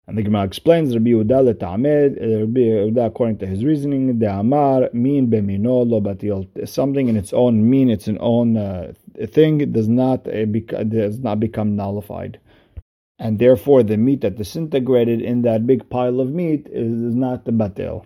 And 0.07 0.17
the 0.17 0.23
Gemara 0.23 0.45
explains 0.45 0.95
Rabbi 0.95 1.09
Yehuda 1.09 1.39
letamed. 1.49 2.15
Rabbi 2.41 2.61
Yehuda, 2.61 3.05
according 3.05 3.39
to 3.39 3.47
his 3.47 3.65
reasoning, 3.65 4.19
the 4.19 4.31
amar 4.31 4.89
mean 4.93 5.27
bemino 5.29 5.85
lo 5.85 5.99
batil. 5.99 6.47
Something 6.67 7.09
in 7.09 7.17
its 7.17 7.33
own 7.33 7.69
mean, 7.69 7.89
its 7.89 8.07
own 8.07 8.55
uh, 8.55 8.93
thing, 9.27 9.69
does 9.73 9.89
not 9.89 10.25
uh, 10.25 10.45
does 10.45 11.19
not 11.19 11.41
become 11.41 11.75
nullified 11.75 12.39
and 13.19 13.37
therefore 13.37 13.83
the 13.83 13.97
meat 13.97 14.21
that 14.21 14.35
disintegrated 14.35 15.21
in 15.21 15.43
that 15.43 15.67
big 15.67 15.87
pile 15.89 16.19
of 16.19 16.31
meat 16.31 16.67
is, 16.71 17.13
not 17.13 17.45
the 17.45 17.51
batel. 17.51 18.03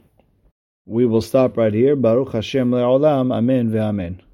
We 0.88 1.06
will 1.06 1.22
stop 1.22 1.58
right 1.58 1.74
here. 1.74 1.96
Baruch 1.96 2.34
Hashem 2.34 2.72
le'olam. 2.72 3.34
Amen 3.34 3.72
ve'amen. 3.72 4.26